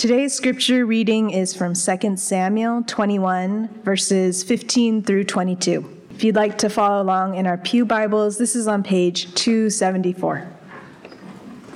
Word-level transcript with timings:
Today's 0.00 0.32
scripture 0.32 0.86
reading 0.86 1.28
is 1.28 1.54
from 1.54 1.74
2 1.74 2.16
Samuel 2.16 2.82
21, 2.84 3.82
verses 3.82 4.42
15 4.42 5.02
through 5.02 5.24
22. 5.24 6.00
If 6.12 6.24
you'd 6.24 6.36
like 6.36 6.56
to 6.56 6.70
follow 6.70 7.02
along 7.02 7.34
in 7.34 7.46
our 7.46 7.58
Pew 7.58 7.84
Bibles, 7.84 8.38
this 8.38 8.56
is 8.56 8.66
on 8.66 8.82
page 8.82 9.34
274. 9.34 10.48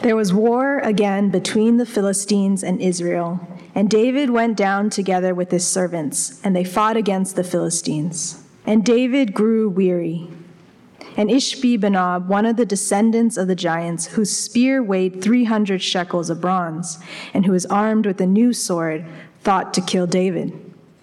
There 0.00 0.16
was 0.16 0.32
war 0.32 0.78
again 0.78 1.28
between 1.28 1.76
the 1.76 1.84
Philistines 1.84 2.64
and 2.64 2.80
Israel, 2.80 3.46
and 3.74 3.90
David 3.90 4.30
went 4.30 4.56
down 4.56 4.88
together 4.88 5.34
with 5.34 5.50
his 5.50 5.66
servants, 5.66 6.40
and 6.42 6.56
they 6.56 6.64
fought 6.64 6.96
against 6.96 7.36
the 7.36 7.44
Philistines. 7.44 8.42
And 8.64 8.86
David 8.86 9.34
grew 9.34 9.68
weary. 9.68 10.30
And 11.16 11.30
Ishbi 11.30 11.78
Benob, 11.78 12.26
one 12.26 12.44
of 12.44 12.56
the 12.56 12.66
descendants 12.66 13.36
of 13.36 13.46
the 13.46 13.54
giants, 13.54 14.06
whose 14.06 14.36
spear 14.36 14.82
weighed 14.82 15.22
300 15.22 15.80
shekels 15.80 16.28
of 16.28 16.40
bronze, 16.40 16.98
and 17.32 17.46
who 17.46 17.52
was 17.52 17.66
armed 17.66 18.06
with 18.06 18.20
a 18.20 18.26
new 18.26 18.52
sword, 18.52 19.04
thought 19.42 19.72
to 19.74 19.80
kill 19.80 20.06
David. 20.06 20.52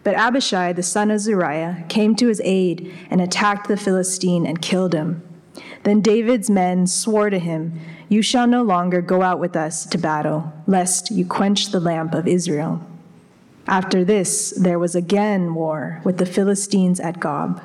But 0.04 0.16
Abishai, 0.16 0.74
the 0.74 0.84
son 0.84 1.12
of 1.12 1.20
Zeruiah, 1.20 1.86
came 1.88 2.16
to 2.16 2.28
his 2.28 2.42
aid 2.44 2.94
and 3.10 3.22
attacked 3.22 3.68
the 3.68 3.78
Philistine 3.78 4.46
and 4.46 4.62
killed 4.62 4.94
him. 4.94 5.22
Then 5.84 6.02
David's 6.02 6.50
men 6.50 6.88
swore 6.88 7.30
to 7.30 7.40
him, 7.40 7.80
You 8.10 8.22
shall 8.22 8.48
no 8.48 8.64
longer 8.64 9.02
go 9.02 9.22
out 9.22 9.40
with 9.40 9.56
us 9.56 9.86
to 9.88 9.98
battle, 9.98 10.52
lest 10.68 11.12
you 11.12 11.26
quench 11.26 11.72
the 11.72 11.80
lamp 11.80 12.14
of 12.14 12.28
Israel. 12.28 12.86
After 13.68 14.04
this, 14.04 14.52
there 14.52 14.80
was 14.80 14.96
again 14.96 15.54
war 15.54 16.02
with 16.04 16.18
the 16.18 16.26
Philistines 16.26 17.00
at 17.00 17.20
Gob. 17.20 17.62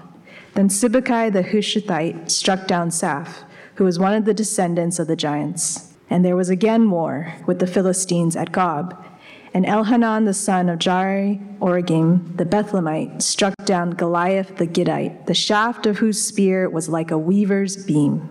Then 0.56 0.70
Sibbecai 0.70 1.30
the 1.30 1.42
Hushathite 1.42 2.30
struck 2.30 2.66
down 2.66 2.88
Saph, 2.88 3.44
who 3.74 3.84
was 3.84 3.98
one 3.98 4.14
of 4.14 4.24
the 4.24 4.32
descendants 4.32 4.98
of 4.98 5.06
the 5.06 5.14
giants. 5.14 5.92
And 6.08 6.24
there 6.24 6.34
was 6.34 6.48
again 6.48 6.90
war 6.90 7.34
with 7.46 7.58
the 7.58 7.66
Philistines 7.66 8.36
at 8.36 8.52
Gob. 8.52 9.04
And 9.52 9.66
Elhanan 9.66 10.24
the 10.24 10.32
son 10.32 10.70
of 10.70 10.78
Jaare-Oregim 10.78 12.38
the 12.38 12.46
Bethlehemite 12.46 13.20
struck 13.20 13.54
down 13.66 13.90
Goliath 13.90 14.56
the 14.56 14.66
Gittite, 14.66 15.26
the 15.26 15.34
shaft 15.34 15.84
of 15.84 15.98
whose 15.98 16.22
spear 16.22 16.70
was 16.70 16.88
like 16.88 17.10
a 17.10 17.18
weaver's 17.18 17.76
beam. 17.84 18.26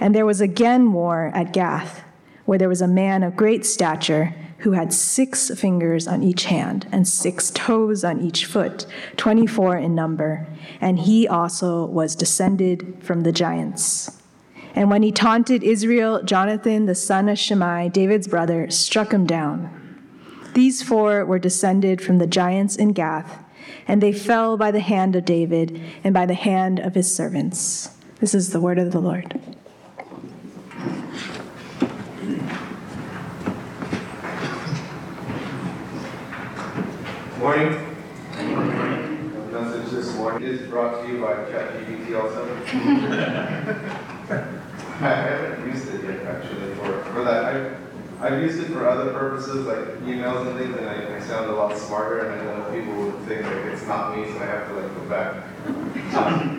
And 0.00 0.12
there 0.12 0.26
was 0.26 0.40
again 0.40 0.92
war 0.92 1.30
at 1.36 1.52
Gath, 1.52 2.02
where 2.46 2.58
there 2.58 2.68
was 2.68 2.82
a 2.82 2.88
man 2.88 3.22
of 3.22 3.36
great 3.36 3.64
stature 3.64 4.34
who 4.64 4.72
had 4.72 4.94
six 4.94 5.50
fingers 5.50 6.08
on 6.08 6.22
each 6.22 6.44
hand 6.44 6.88
and 6.90 7.06
six 7.06 7.50
toes 7.50 8.02
on 8.02 8.18
each 8.22 8.46
foot, 8.46 8.86
24 9.18 9.76
in 9.76 9.94
number, 9.94 10.46
and 10.80 11.00
he 11.00 11.28
also 11.28 11.84
was 11.84 12.16
descended 12.16 12.96
from 13.02 13.24
the 13.24 13.30
giants. 13.30 14.18
And 14.74 14.90
when 14.90 15.02
he 15.02 15.12
taunted 15.12 15.62
Israel, 15.62 16.22
Jonathan, 16.22 16.86
the 16.86 16.94
son 16.94 17.28
of 17.28 17.38
Shimei, 17.38 17.90
David's 17.90 18.26
brother, 18.26 18.70
struck 18.70 19.12
him 19.12 19.26
down. 19.26 19.68
These 20.54 20.82
four 20.82 21.26
were 21.26 21.38
descended 21.38 22.00
from 22.00 22.16
the 22.16 22.26
giants 22.26 22.74
in 22.74 22.94
Gath, 22.94 23.44
and 23.86 24.02
they 24.02 24.14
fell 24.14 24.56
by 24.56 24.70
the 24.70 24.80
hand 24.80 25.14
of 25.14 25.26
David 25.26 25.78
and 26.02 26.14
by 26.14 26.24
the 26.24 26.32
hand 26.32 26.80
of 26.80 26.94
his 26.94 27.14
servants. 27.14 27.90
This 28.18 28.34
is 28.34 28.50
the 28.50 28.60
word 28.60 28.78
of 28.78 28.92
the 28.92 29.00
Lord. 29.00 29.38
Morning. 37.44 37.76
The 38.32 39.60
message 39.60 39.90
this 39.90 40.14
morning 40.14 40.48
is 40.48 40.66
brought 40.66 41.02
to 41.02 41.12
you 41.12 41.20
by 41.20 41.34
ChatGPT 41.34 42.18
also. 42.18 42.42
I 45.02 45.08
haven't 45.08 45.68
used 45.68 45.92
it 45.92 46.04
yet 46.04 46.22
actually 46.22 46.74
for, 46.76 47.04
for 47.04 47.22
that. 47.22 47.44
I, 47.44 48.26
I've 48.26 48.40
used 48.40 48.60
it 48.60 48.68
for 48.72 48.88
other 48.88 49.12
purposes, 49.12 49.66
like 49.66 49.76
emails 50.04 50.48
and 50.48 50.58
things, 50.58 50.74
and 50.74 50.88
I, 50.88 51.16
I 51.16 51.20
sound 51.20 51.50
a 51.50 51.54
lot 51.54 51.76
smarter, 51.76 52.30
and 52.30 52.40
I 52.40 52.44
know 52.44 52.64
people 52.72 52.94
would 52.94 53.28
think 53.28 53.44
like 53.44 53.66
it's 53.74 53.86
not 53.86 54.16
me, 54.16 54.24
so 54.32 54.38
I 54.38 54.46
have 54.46 54.66
to 54.68 54.74
like 54.76 54.94
go 54.94 55.02
back. 55.10 55.44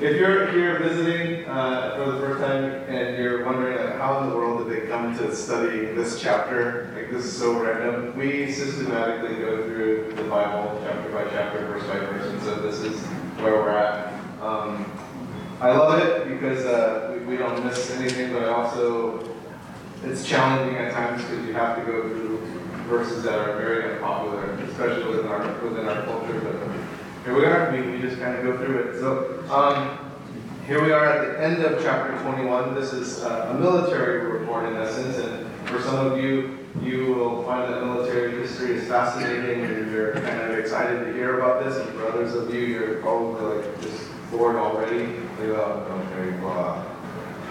If 0.00 0.16
you're 0.16 0.50
here 0.52 0.78
visiting 0.78 1.46
uh, 1.46 1.96
for 1.96 2.12
the 2.12 2.20
first 2.20 2.40
time 2.40 2.64
and 2.88 3.18
you're 3.18 3.44
wondering 3.44 3.76
like, 3.76 3.96
how 3.96 4.22
in 4.22 4.30
the 4.30 4.36
world 4.36 4.66
did 4.66 4.82
they 4.82 4.86
come 4.88 5.16
to 5.18 5.34
study 5.34 5.86
this 5.86 6.20
chapter, 6.20 6.90
like 6.94 7.10
this 7.10 7.24
is 7.24 7.36
so 7.36 7.62
random, 7.62 8.16
we 8.16 8.50
systematically 8.50 9.36
go 9.36 9.64
through 9.64 10.12
the 10.16 10.22
Bible 10.24 10.80
chapter 10.84 11.10
by 11.10 11.24
chapter, 11.30 11.66
verse 11.66 11.82
by 11.86 11.98
verse, 11.98 12.32
and 12.32 12.42
so 12.42 12.54
this 12.56 12.80
is 12.80 12.98
where 13.42 13.54
we're 13.54 13.70
at. 13.70 14.12
Um, 14.40 14.90
I 15.60 15.72
love 15.72 15.98
it 15.98 16.28
because 16.28 16.64
uh, 16.64 17.12
we, 17.12 17.26
we 17.26 17.36
don't 17.36 17.62
miss 17.64 17.90
anything, 17.90 18.32
but 18.32 18.44
I 18.44 18.48
also 18.48 19.28
it's 20.04 20.24
challenging 20.24 20.76
at 20.78 20.94
times 20.94 21.22
because 21.22 21.44
you 21.44 21.52
have 21.52 21.76
to 21.76 21.82
go 21.84 22.08
through 22.08 22.38
verses 22.88 23.22
that 23.24 23.38
are 23.38 23.56
very 23.58 23.92
unpopular, 23.92 24.52
especially 24.68 25.04
within 25.10 25.26
our 25.26 25.46
within 25.62 25.86
our 25.86 26.02
culture. 26.04 26.40
But 26.40 26.89
here 27.24 27.34
we 27.34 27.44
are. 27.44 27.70
We, 27.72 27.90
we 27.90 28.00
just 28.00 28.18
kind 28.20 28.36
of 28.36 28.44
go 28.44 28.56
through 28.64 28.78
it. 28.78 29.00
So 29.00 29.44
um, 29.52 29.98
here 30.66 30.82
we 30.82 30.92
are 30.92 31.04
at 31.04 31.26
the 31.26 31.44
end 31.44 31.62
of 31.62 31.82
chapter 31.82 32.16
21. 32.22 32.74
This 32.74 32.92
is 32.92 33.22
uh, 33.22 33.54
a 33.54 33.58
military 33.58 34.26
report 34.26 34.66
in 34.66 34.76
essence, 34.76 35.18
and 35.18 35.68
for 35.68 35.80
some 35.82 36.06
of 36.06 36.18
you, 36.18 36.58
you 36.82 37.12
will 37.12 37.42
find 37.44 37.72
that 37.72 37.84
military 37.84 38.32
history 38.40 38.76
is 38.76 38.88
fascinating, 38.88 39.64
and 39.64 39.90
you're 39.90 40.14
kind 40.14 40.40
of 40.40 40.58
excited 40.58 41.04
to 41.04 41.12
hear 41.12 41.40
about 41.40 41.64
this. 41.64 41.76
And 41.76 41.88
for 41.90 42.08
others 42.08 42.34
of 42.34 42.54
you, 42.54 42.60
you're 42.60 43.00
probably 43.00 43.56
like 43.56 43.82
just 43.82 44.08
bored 44.30 44.56
already. 44.56 45.12
Oh, 45.42 46.38
blah. 46.40 46.84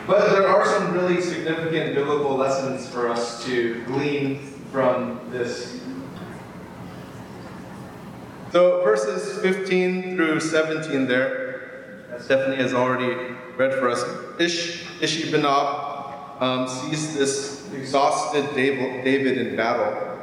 But 0.07 0.31
there 0.31 0.47
are 0.47 0.66
some 0.66 0.94
really 0.94 1.22
significant 1.22 1.94
biblical 1.94 2.36
lessons 2.36 2.90
for 2.90 3.09
us 3.09 3.44
to 3.46 3.84
glean 3.86 4.40
from 4.72 5.19
this. 5.30 5.81
So, 8.52 8.84
verses 8.84 9.40
15 9.42 10.16
through 10.16 10.40
17 10.40 11.08
there, 11.08 12.02
Stephanie 12.20 12.56
has 12.58 12.74
already 12.74 13.36
read 13.58 13.74
for 13.74 13.90
us, 13.90 14.04
Ish, 14.40 14.86
Ishi 15.02 15.36
um, 15.36 16.68
sees 16.68 17.16
this 17.16 17.72
exhausted 17.74 18.56
David 18.56 19.38
in 19.38 19.56
battle. 19.56 20.20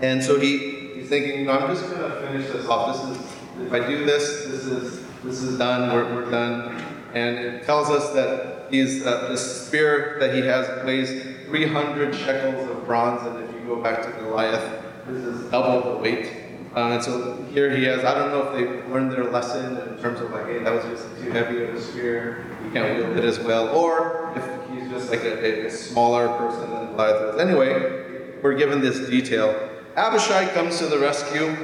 And 0.00 0.22
so 0.22 0.40
he, 0.40 0.94
he's 0.94 1.08
thinking, 1.08 1.46
no, 1.46 1.52
I'm 1.52 1.74
just 1.74 1.88
going 1.90 2.10
to 2.10 2.26
finish 2.26 2.46
this 2.50 2.66
off. 2.66 3.08
This 3.08 3.16
is, 3.16 3.66
if 3.66 3.72
I 3.72 3.86
do 3.86 4.04
this, 4.04 4.46
this 4.46 4.64
is, 4.66 5.04
this 5.22 5.42
is 5.42 5.58
done, 5.58 5.92
we're, 5.92 6.14
we're 6.14 6.30
done. 6.30 6.82
And 7.14 7.36
it 7.38 7.64
tells 7.64 7.90
us 7.90 8.12
that 8.14 8.52
He's, 8.72 9.04
uh, 9.04 9.28
the 9.28 9.36
spear 9.36 10.16
that 10.18 10.34
he 10.34 10.40
has 10.40 10.82
weighs 10.86 11.10
300 11.44 12.14
shekels 12.14 12.70
of 12.70 12.86
bronze, 12.86 13.20
and 13.26 13.44
if 13.44 13.54
you 13.54 13.66
go 13.66 13.76
back 13.82 14.02
to 14.02 14.10
Goliath, 14.12 14.82
this 15.06 15.22
is 15.22 15.50
double 15.50 15.92
the 15.92 15.98
weight. 15.98 16.41
Uh, 16.74 16.92
and 16.92 17.02
so 17.02 17.34
here 17.52 17.74
he 17.74 17.84
has, 17.84 18.02
I 18.02 18.18
don't 18.18 18.30
know 18.30 18.48
if 18.48 18.54
they 18.54 18.90
learned 18.90 19.12
their 19.12 19.24
lesson 19.24 19.76
in 19.76 19.98
terms 19.98 20.20
of 20.20 20.30
like, 20.30 20.46
hey, 20.46 20.58
that 20.60 20.72
was 20.72 20.84
just 20.84 21.04
too 21.20 21.30
heavy 21.30 21.62
of 21.64 21.74
a 21.74 21.80
spear, 21.80 22.46
you 22.64 22.70
can't 22.70 22.96
wield 22.96 23.18
it 23.18 23.24
as 23.24 23.38
well, 23.40 23.68
or 23.76 24.32
if 24.36 24.70
he's 24.70 24.90
just 24.90 25.10
like 25.10 25.22
a, 25.22 25.66
a 25.66 25.70
smaller 25.70 26.28
person 26.38 26.70
than 26.70 26.86
Goliath 26.86 27.34
was. 27.34 27.40
Anyway, 27.40 28.38
we're 28.42 28.54
given 28.54 28.80
this 28.80 29.06
detail. 29.10 29.68
Abishai 29.96 30.48
comes 30.54 30.78
to 30.78 30.86
the 30.86 30.98
rescue, 30.98 31.54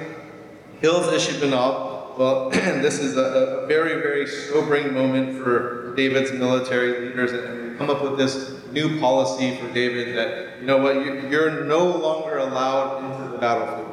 kills 0.82 1.06
Ishbi-benob. 1.06 2.18
Well, 2.18 2.50
this 2.50 2.98
is 2.98 3.16
a, 3.16 3.22
a 3.62 3.66
very, 3.66 4.02
very 4.02 4.26
sobering 4.26 4.92
moment 4.92 5.42
for 5.42 5.94
David's 5.96 6.32
military 6.32 7.08
leaders 7.08 7.32
and 7.32 7.72
they 7.72 7.78
come 7.78 7.88
up 7.88 8.02
with 8.02 8.18
this 8.18 8.62
new 8.72 9.00
policy 9.00 9.56
for 9.56 9.72
David 9.72 10.16
that, 10.16 10.60
you 10.60 10.66
know 10.66 10.76
what, 10.76 10.96
you're 11.30 11.64
no 11.64 11.86
longer 11.86 12.38
allowed 12.38 13.04
into 13.04 13.32
the 13.32 13.38
battlefield. 13.38 13.87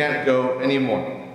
Can't 0.00 0.24
go 0.24 0.58
anymore. 0.60 1.28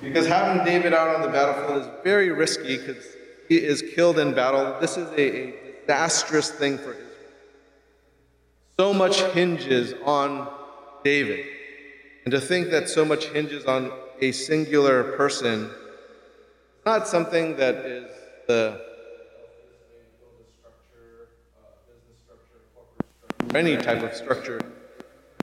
Because 0.00 0.26
having 0.26 0.64
David 0.64 0.94
out 0.94 1.14
on 1.14 1.20
the 1.20 1.28
battlefield 1.28 1.82
is 1.82 1.88
very 2.02 2.30
risky 2.30 2.78
because 2.78 3.04
he 3.50 3.56
is 3.56 3.82
killed 3.94 4.18
in 4.18 4.32
battle. 4.32 4.80
This 4.80 4.96
is 4.96 5.10
a, 5.10 5.20
a 5.20 5.54
disastrous 5.82 6.50
thing 6.50 6.78
for 6.78 6.94
Israel. 6.94 7.08
So 8.80 8.94
much 8.94 9.20
hinges 9.34 9.92
on 10.06 10.48
David. 11.04 11.44
And 12.24 12.32
to 12.32 12.40
think 12.40 12.70
that 12.70 12.88
so 12.88 13.04
much 13.04 13.26
hinges 13.26 13.66
on 13.66 13.92
a 14.22 14.32
singular 14.32 15.12
person, 15.18 15.70
not 16.86 17.06
something 17.06 17.56
that 17.56 17.74
is 17.74 18.10
the 18.48 18.80
any 23.54 23.76
type 23.76 24.02
of 24.02 24.14
structure. 24.14 24.62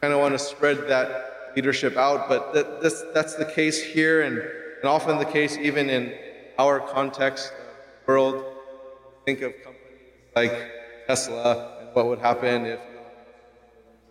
Kind 0.02 0.14
of 0.14 0.20
want 0.20 0.34
to 0.34 0.40
spread 0.40 0.88
that 0.88 1.39
leadership 1.60 1.98
out, 1.98 2.30
but 2.30 2.54
that, 2.54 2.82
this, 2.82 3.04
that's 3.14 3.36
the 3.36 3.50
case 3.60 3.84
here, 3.84 4.22
and, 4.22 4.38
and 4.38 4.86
often 4.86 5.18
the 5.18 5.26
case 5.26 5.58
even 5.58 5.90
in 5.90 6.14
our 6.58 6.80
context, 6.80 7.52
world. 8.10 8.44
Think 9.26 9.42
of 9.42 9.52
companies 9.64 10.10
like 10.36 10.56
Tesla 11.06 11.78
and 11.80 11.90
what 11.94 12.06
would 12.08 12.20
happen 12.20 12.66
if 12.66 12.80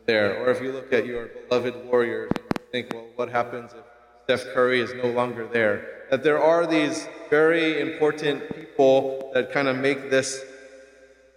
there, 0.06 0.38
or 0.40 0.50
if 0.50 0.62
you 0.62 0.70
look 0.70 0.92
at 0.92 1.04
your 1.04 1.24
beloved 1.48 1.74
Warriors 1.86 2.30
think, 2.70 2.92
well, 2.92 3.06
what 3.16 3.28
happens 3.28 3.72
if 3.72 3.84
Steph 4.24 4.54
Curry 4.54 4.80
is 4.80 4.92
no 5.02 5.08
longer 5.20 5.48
there? 5.48 5.76
That 6.10 6.22
there 6.22 6.40
are 6.40 6.64
these 6.64 7.08
very 7.28 7.80
important 7.80 8.36
people 8.54 9.32
that 9.34 9.50
kind 9.50 9.66
of 9.66 9.76
make 9.76 10.10
this 10.10 10.28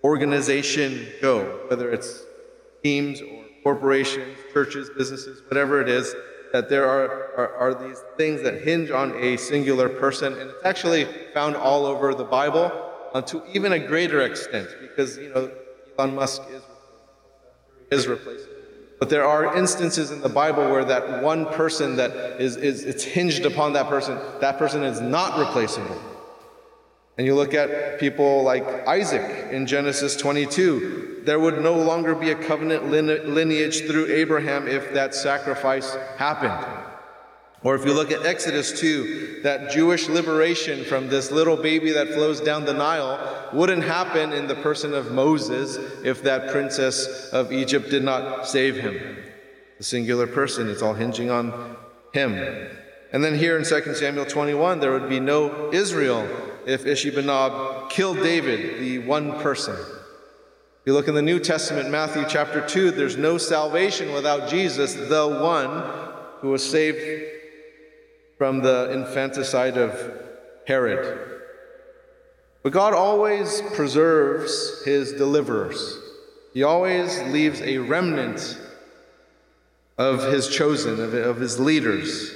organization 0.04 1.08
go, 1.22 1.62
whether 1.70 1.92
it's 1.92 2.12
teams 2.84 3.22
or 3.22 3.44
corporations, 3.64 4.38
churches, 4.54 4.90
businesses, 4.90 5.42
whatever 5.48 5.82
it 5.82 5.90
is, 5.90 6.16
that 6.52 6.70
there 6.70 6.86
are, 6.86 7.32
are, 7.38 7.56
are, 7.56 7.74
these 7.74 8.02
things 8.18 8.42
that 8.44 8.62
hinge 8.62 8.92
on 8.92 9.16
a 9.16 9.38
singular 9.38 9.88
person. 9.88 10.34
And 10.34 10.50
it's 10.50 10.66
actually 10.66 11.06
found 11.34 11.56
all 11.56 11.86
over 11.86 12.14
the 12.14 12.26
Bible 12.26 12.72
uh, 13.14 13.22
to 13.24 13.44
even 13.54 13.72
a 13.72 13.80
greater 13.80 14.22
extent 14.22 14.68
because, 14.82 15.18
you 15.18 15.34
know, 15.34 15.52
Elon 15.98 16.16
Musk 16.16 16.42
is, 16.52 16.62
is 17.92 18.08
replaced. 18.08 18.48
But 19.00 19.10
there 19.10 19.26
are 19.26 19.58
instances 19.58 20.12
in 20.12 20.22
the 20.22 20.30
Bible 20.30 20.70
where 20.70 20.86
that 20.86 21.24
one 21.24 21.48
person 21.48 21.96
that 21.96 22.12
is, 22.40 22.56
is 22.56 22.84
it's 22.84 23.04
hinged 23.04 23.46
upon 23.46 23.74
that 23.74 23.88
person, 23.88 24.20
that 24.42 24.60
person 24.60 24.84
is 24.84 25.02
not 25.02 25.40
replaceable. 25.40 26.00
And 27.18 27.26
you 27.26 27.36
look 27.36 27.54
at 27.54 28.00
people 28.00 28.44
like 28.44 28.64
Isaac 28.88 29.52
in 29.52 29.66
Genesis 29.66 30.16
22, 30.16 31.11
there 31.24 31.40
would 31.40 31.62
no 31.62 31.76
longer 31.76 32.16
be 32.16 32.32
a 32.32 32.36
covenant 32.36 32.90
lineage 32.90 33.82
through 33.82 34.08
Abraham 34.08 34.68
if 34.68 34.94
that 34.94 35.14
sacrifice 35.16 35.96
happened. 36.18 36.88
Or 37.64 37.76
if 37.76 37.86
you 37.86 37.94
look 37.94 38.12
at 38.12 38.26
Exodus 38.26 38.80
2, 38.80 39.42
that 39.44 39.70
Jewish 39.70 40.10
liberation 40.10 40.84
from 40.84 41.10
this 41.10 41.30
little 41.30 41.56
baby 41.56 41.92
that 41.92 42.08
flows 42.08 42.42
down 42.42 42.66
the 42.66 42.74
Nile 42.74 43.50
wouldn't 43.54 43.84
happen 43.84 44.34
in 44.34 44.48
the 44.48 44.56
person 44.56 44.96
of 44.96 45.12
Moses 45.12 45.78
if 46.04 46.24
that 46.24 46.50
princess 46.50 47.30
of 47.32 47.52
Egypt 47.52 47.92
did 47.92 48.04
not 48.04 48.48
save 48.48 48.78
him. 48.78 49.18
The 49.78 49.84
singular 49.84 50.26
person, 50.26 50.70
it's 50.70 50.82
all 50.82 50.96
hinging 50.96 51.30
on 51.30 51.76
him. 52.14 52.34
And 53.14 53.24
then 53.24 53.36
here 53.36 53.58
in 53.58 53.64
2 53.64 53.94
Samuel 53.94 54.26
21, 54.26 54.80
there 54.80 54.92
would 54.94 55.10
be 55.10 55.20
no 55.20 55.72
Israel 55.72 56.28
if 56.66 56.86
Ishbi-benob 56.86 57.92
killed 57.92 58.18
David, 58.18 58.80
the 58.80 59.00
one 59.00 59.40
person. 59.40 59.76
If 60.82 60.88
you 60.88 60.94
look 60.94 61.08
in 61.08 61.14
the 61.14 61.22
New 61.22 61.40
Testament, 61.40 61.92
Matthew 61.92 62.26
chapter 62.28 62.66
2, 62.66 62.90
there's 62.90 63.16
no 63.16 63.38
salvation 63.38 64.14
without 64.14 64.50
Jesus, 64.50 64.96
the 64.96 65.28
one 65.28 65.84
who 66.40 66.50
was 66.50 66.68
saved 66.68 67.24
from 68.40 68.64
the 68.64 68.92
infanticide 68.92 69.78
of 69.78 69.94
Herod. 70.66 71.44
But 72.64 72.72
God 72.74 72.96
always 72.96 73.62
preserves 73.76 74.84
his 74.84 75.12
deliverers. 75.12 76.00
He 76.52 76.64
always 76.64 77.22
leaves 77.26 77.62
a 77.62 77.78
remnant 77.78 78.60
of 80.00 80.34
his 80.34 80.48
chosen, 80.48 81.00
of, 81.00 81.14
of 81.14 81.40
his 81.40 81.60
leaders. 81.60 82.34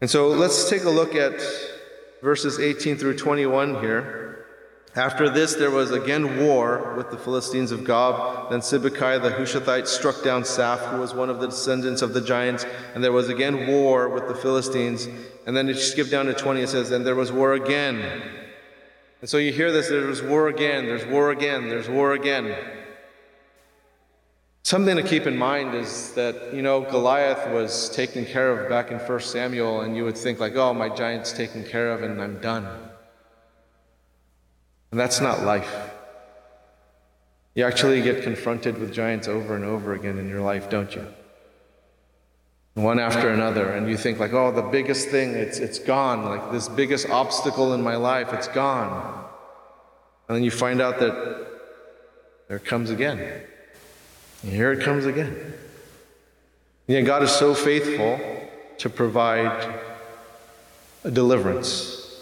And 0.00 0.08
so 0.08 0.28
let's 0.28 0.70
take 0.70 0.84
a 0.84 0.90
look 0.90 1.14
at 1.14 1.38
verses 2.22 2.58
18 2.58 2.96
through 2.96 3.18
21 3.18 3.80
here. 3.80 4.25
After 4.96 5.28
this, 5.28 5.54
there 5.54 5.70
was 5.70 5.90
again 5.90 6.38
war 6.38 6.94
with 6.96 7.10
the 7.10 7.18
Philistines 7.18 7.70
of 7.70 7.84
Gob. 7.84 8.50
Then 8.50 8.60
Sibbecai 8.60 9.22
the 9.22 9.30
Hushathite 9.30 9.86
struck 9.86 10.24
down 10.24 10.42
Saph, 10.42 10.78
who 10.90 10.98
was 11.00 11.12
one 11.12 11.28
of 11.28 11.38
the 11.38 11.48
descendants 11.48 12.00
of 12.00 12.14
the 12.14 12.22
giants. 12.22 12.64
And 12.94 13.04
there 13.04 13.12
was 13.12 13.28
again 13.28 13.66
war 13.66 14.08
with 14.08 14.26
the 14.26 14.34
Philistines. 14.34 15.06
And 15.46 15.54
then 15.54 15.68
it 15.68 15.76
skip 15.76 16.08
down 16.08 16.24
to 16.26 16.34
20, 16.34 16.62
it 16.62 16.68
says, 16.70 16.92
And 16.92 17.06
there 17.06 17.14
was 17.14 17.30
war 17.30 17.52
again. 17.52 18.22
And 19.20 19.28
so 19.28 19.36
you 19.36 19.52
hear 19.52 19.70
this 19.70 19.88
there 19.88 20.06
was 20.06 20.22
war 20.22 20.48
again, 20.48 20.86
there's 20.86 21.04
war 21.04 21.30
again, 21.30 21.68
there's 21.68 21.90
war 21.90 22.14
again. 22.14 22.56
Something 24.62 24.96
to 24.96 25.02
keep 25.02 25.26
in 25.26 25.36
mind 25.36 25.74
is 25.74 26.12
that, 26.14 26.54
you 26.54 26.62
know, 26.62 26.80
Goliath 26.80 27.52
was 27.52 27.90
taken 27.90 28.24
care 28.24 28.50
of 28.50 28.68
back 28.68 28.90
in 28.90 28.98
1 28.98 29.20
Samuel, 29.20 29.82
and 29.82 29.94
you 29.94 30.04
would 30.04 30.16
think, 30.16 30.40
like, 30.40 30.56
oh, 30.56 30.74
my 30.74 30.88
giant's 30.88 31.32
taken 31.32 31.64
care 31.64 31.92
of 31.92 32.02
and 32.02 32.20
I'm 32.20 32.40
done. 32.40 32.66
And 34.90 35.00
that's 35.00 35.20
not 35.20 35.42
life. 35.42 35.74
You 37.54 37.64
actually 37.64 38.02
get 38.02 38.22
confronted 38.22 38.78
with 38.78 38.92
giants 38.92 39.28
over 39.28 39.56
and 39.56 39.64
over 39.64 39.94
again 39.94 40.18
in 40.18 40.28
your 40.28 40.42
life, 40.42 40.68
don't 40.68 40.94
you? 40.94 41.06
One 42.74 42.98
after 42.98 43.30
another, 43.30 43.70
and 43.70 43.88
you 43.88 43.96
think, 43.96 44.18
like, 44.18 44.34
oh, 44.34 44.52
the 44.52 44.60
biggest 44.60 45.08
thing, 45.08 45.32
it's, 45.32 45.58
it's 45.58 45.78
gone. 45.78 46.26
Like, 46.26 46.52
this 46.52 46.68
biggest 46.68 47.08
obstacle 47.08 47.72
in 47.72 47.82
my 47.82 47.96
life, 47.96 48.34
it's 48.34 48.48
gone. 48.48 49.24
And 50.28 50.36
then 50.36 50.44
you 50.44 50.50
find 50.50 50.82
out 50.82 50.98
that 50.98 51.46
there 52.48 52.58
it 52.58 52.66
comes 52.66 52.90
again. 52.90 53.18
And 54.42 54.52
here 54.52 54.72
it 54.72 54.84
comes 54.84 55.06
again. 55.06 55.54
Yeah, 56.86 57.00
God 57.00 57.22
is 57.22 57.32
so 57.32 57.54
faithful 57.54 58.20
to 58.76 58.90
provide 58.90 59.80
a 61.02 61.10
deliverance, 61.10 62.20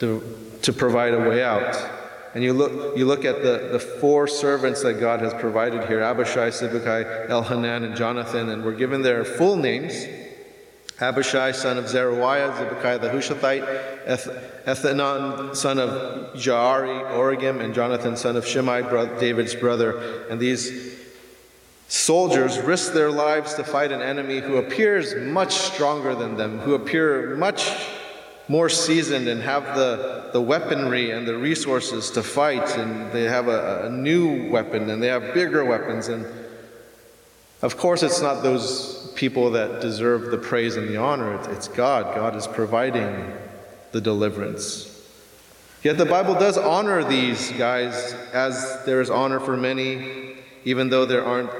to, 0.00 0.22
to 0.60 0.72
provide 0.74 1.14
a 1.14 1.20
way 1.20 1.42
out. 1.42 1.74
And 2.34 2.42
you 2.42 2.52
look, 2.52 2.96
you 2.96 3.06
look 3.06 3.24
at 3.24 3.42
the, 3.42 3.68
the 3.72 3.78
four 3.78 4.26
servants 4.26 4.82
that 4.82 5.00
God 5.00 5.20
has 5.20 5.32
provided 5.34 5.86
here 5.86 6.00
Abishai, 6.00 6.50
Sibbecai, 6.50 7.28
Elhanan, 7.28 7.84
and 7.84 7.96
Jonathan, 7.96 8.48
and 8.48 8.64
we're 8.64 8.74
given 8.74 9.02
their 9.02 9.24
full 9.24 9.56
names. 9.56 10.04
Abishai, 11.00 11.52
son 11.52 11.78
of 11.78 11.88
Zeruiah, 11.88 12.52
Sibbecai 12.52 13.00
the 13.00 13.08
Hushathite, 13.08 14.04
Elhanan, 14.64 15.54
son 15.54 15.78
of 15.78 16.34
Jaare, 16.34 17.10
Oregim, 17.12 17.60
and 17.60 17.74
Jonathan, 17.74 18.16
son 18.16 18.36
of 18.36 18.46
Shimei, 18.46 18.82
David's 19.18 19.54
brother. 19.54 20.26
And 20.28 20.40
these 20.40 20.94
Soldiers 21.88 22.58
risk 22.58 22.92
their 22.92 23.10
lives 23.10 23.54
to 23.54 23.64
fight 23.64 23.92
an 23.92 24.02
enemy 24.02 24.40
who 24.40 24.56
appears 24.56 25.14
much 25.14 25.54
stronger 25.54 26.14
than 26.14 26.36
them, 26.36 26.58
who 26.58 26.74
appear 26.74 27.36
much 27.36 27.70
more 28.48 28.68
seasoned 28.68 29.26
and 29.28 29.42
have 29.42 29.76
the, 29.76 30.30
the 30.32 30.40
weaponry 30.40 31.10
and 31.10 31.26
the 31.26 31.36
resources 31.36 32.10
to 32.10 32.22
fight, 32.22 32.76
and 32.76 33.10
they 33.12 33.24
have 33.24 33.48
a, 33.48 33.86
a 33.86 33.90
new 33.90 34.50
weapon 34.50 34.90
and 34.90 35.02
they 35.02 35.06
have 35.08 35.32
bigger 35.32 35.64
weapons. 35.64 36.08
And 36.08 36.26
of 37.62 37.76
course, 37.76 38.02
it's 38.02 38.20
not 38.20 38.42
those 38.42 39.12
people 39.14 39.52
that 39.52 39.80
deserve 39.80 40.30
the 40.30 40.38
praise 40.38 40.76
and 40.76 40.88
the 40.88 40.96
honor, 40.96 41.40
it's 41.50 41.68
God. 41.68 42.14
God 42.14 42.36
is 42.36 42.46
providing 42.46 43.32
the 43.92 44.00
deliverance. 44.00 44.90
Yet 45.82 45.98
the 45.98 46.06
Bible 46.06 46.34
does 46.34 46.58
honor 46.58 47.04
these 47.04 47.52
guys 47.52 48.14
as 48.32 48.84
there 48.84 49.00
is 49.00 49.10
honor 49.10 49.38
for 49.38 49.56
many, 49.56 50.34
even 50.64 50.88
though 50.88 51.04
there 51.04 51.24
aren't 51.24 51.50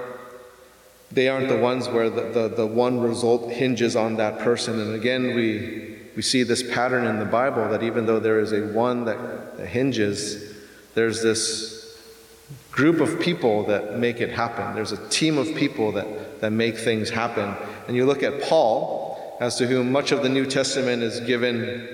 they 1.14 1.28
aren't 1.28 1.48
the 1.48 1.56
ones 1.56 1.88
where 1.88 2.10
the, 2.10 2.22
the, 2.22 2.48
the 2.48 2.66
one 2.66 3.00
result 3.00 3.52
hinges 3.52 3.94
on 3.94 4.16
that 4.16 4.40
person. 4.40 4.80
And 4.80 4.94
again, 4.94 5.34
we, 5.36 5.93
we 6.16 6.22
see 6.22 6.42
this 6.42 6.62
pattern 6.62 7.06
in 7.06 7.18
the 7.18 7.24
Bible 7.24 7.68
that 7.68 7.82
even 7.82 8.06
though 8.06 8.20
there 8.20 8.38
is 8.38 8.52
a 8.52 8.62
one 8.68 9.04
that, 9.06 9.66
hinges, 9.66 10.54
there's 10.94 11.22
this 11.22 11.98
group 12.70 13.00
of 13.00 13.20
people 13.20 13.64
that 13.66 13.98
make 13.98 14.20
it 14.20 14.30
happen. 14.30 14.74
There's 14.74 14.92
a 14.92 15.08
team 15.08 15.38
of 15.38 15.54
people 15.54 15.92
that, 15.92 16.40
that 16.40 16.50
make 16.50 16.76
things 16.76 17.10
happen. 17.10 17.54
And 17.88 17.96
you 17.96 18.06
look 18.06 18.22
at 18.22 18.42
Paul, 18.42 19.36
as 19.40 19.56
to 19.56 19.66
whom 19.66 19.90
much 19.90 20.12
of 20.12 20.22
the 20.22 20.28
New 20.28 20.46
Testament 20.46 21.02
is 21.02 21.20
given 21.20 21.88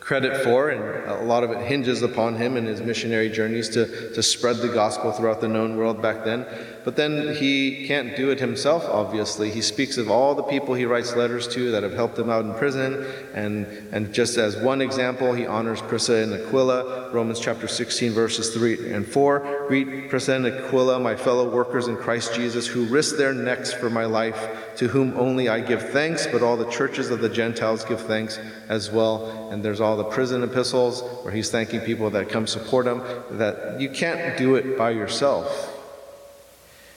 credit 0.00 0.44
for, 0.44 0.70
and 0.70 1.10
a 1.10 1.24
lot 1.24 1.44
of 1.44 1.50
it 1.50 1.66
hinges 1.66 2.02
upon 2.02 2.36
him 2.36 2.56
and 2.56 2.66
his 2.66 2.80
missionary 2.80 3.30
journeys 3.30 3.70
to, 3.70 4.12
to 4.14 4.22
spread 4.22 4.58
the 4.58 4.68
gospel 4.68 5.12
throughout 5.12 5.40
the 5.40 5.48
known 5.48 5.76
world 5.76 6.02
back 6.02 6.24
then. 6.24 6.46
But 6.84 6.96
then 6.96 7.34
he 7.34 7.86
can't 7.86 8.14
do 8.14 8.30
it 8.30 8.38
himself, 8.38 8.84
obviously. 8.84 9.50
He 9.50 9.62
speaks 9.62 9.96
of 9.96 10.10
all 10.10 10.34
the 10.34 10.42
people 10.42 10.74
he 10.74 10.84
writes 10.84 11.16
letters 11.16 11.48
to 11.48 11.70
that 11.70 11.82
have 11.82 11.94
helped 11.94 12.18
him 12.18 12.28
out 12.28 12.44
in 12.44 12.52
prison. 12.54 13.06
And, 13.32 13.66
and 13.90 14.12
just 14.12 14.36
as 14.36 14.58
one 14.58 14.82
example, 14.82 15.32
he 15.32 15.46
honors 15.46 15.80
Prisca 15.80 16.16
and 16.16 16.34
Aquila, 16.34 17.10
Romans 17.10 17.40
chapter 17.40 17.66
16, 17.66 18.12
verses 18.12 18.52
3 18.52 18.92
and 18.92 19.06
4. 19.06 19.64
Greet 19.68 20.10
Prisca 20.10 20.34
and 20.34 20.46
Aquila, 20.46 21.00
my 21.00 21.16
fellow 21.16 21.48
workers 21.48 21.88
in 21.88 21.96
Christ 21.96 22.34
Jesus, 22.34 22.66
who 22.66 22.84
risked 22.84 23.16
their 23.16 23.32
necks 23.32 23.72
for 23.72 23.88
my 23.88 24.04
life, 24.04 24.74
to 24.76 24.88
whom 24.88 25.18
only 25.18 25.48
I 25.48 25.60
give 25.60 25.90
thanks, 25.90 26.26
but 26.26 26.42
all 26.42 26.58
the 26.58 26.70
churches 26.70 27.10
of 27.10 27.20
the 27.20 27.30
Gentiles 27.30 27.82
give 27.86 28.02
thanks 28.02 28.38
as 28.68 28.90
well. 28.90 29.50
And 29.50 29.64
there's 29.64 29.80
all 29.80 29.96
the 29.96 30.04
prison 30.04 30.42
epistles 30.42 31.02
where 31.22 31.32
he's 31.32 31.50
thanking 31.50 31.80
people 31.80 32.10
that 32.10 32.28
come 32.28 32.46
support 32.46 32.86
him, 32.86 33.02
that 33.38 33.80
you 33.80 33.88
can't 33.88 34.36
do 34.36 34.56
it 34.56 34.76
by 34.76 34.90
yourself. 34.90 35.73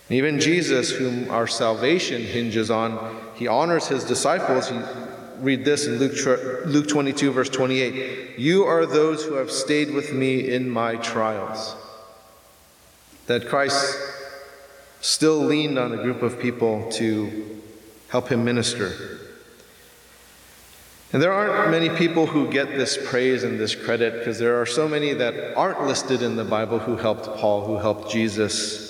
And 0.10 0.18
even 0.18 0.40
Jesus, 0.40 0.92
whom 0.92 1.30
our 1.30 1.48
salvation 1.48 2.22
hinges 2.22 2.72
on, 2.72 3.34
he 3.36 3.48
honors 3.48 3.88
his 3.88 4.04
disciples. 4.06 4.70
He, 4.70 4.80
read 5.40 5.66
this 5.66 5.86
in 5.86 5.98
Luke, 6.00 6.66
Luke 6.66 6.88
22, 6.88 7.32
verse 7.32 7.50
28 7.50 8.40
You 8.40 8.66
are 8.66 8.86
those 8.86 9.24
who 9.24 9.36
have 9.36 9.52
stayed 9.52 9.94
with 9.94 10.14
me 10.14 10.50
in 10.50 10.70
my 10.70 10.96
trials. 10.96 11.76
That 13.28 13.48
Christ 13.48 13.98
still 15.02 15.38
leaned 15.38 15.78
on 15.78 15.94
a 15.94 15.98
group 15.98 16.22
of 16.22 16.40
people 16.40 16.90
to 16.94 17.62
help 18.10 18.30
him 18.30 18.46
minister. 18.46 19.20
And 21.14 21.22
there 21.22 21.32
aren't 21.32 21.72
many 21.72 21.90
people 21.90 22.26
who 22.26 22.52
get 22.52 22.70
this 22.70 22.98
praise 23.10 23.44
and 23.44 23.60
this 23.60 23.76
credit 23.76 24.20
because 24.20 24.40
there 24.40 24.60
are 24.60 24.66
so 24.66 24.88
many 24.88 25.14
that 25.14 25.56
aren't 25.56 25.84
listed 25.84 26.22
in 26.22 26.36
the 26.36 26.44
Bible 26.44 26.80
who 26.80 26.98
helped 26.98 27.26
Paul, 27.38 27.66
who 27.66 27.78
helped 27.78 28.12
Jesus. 28.12 28.87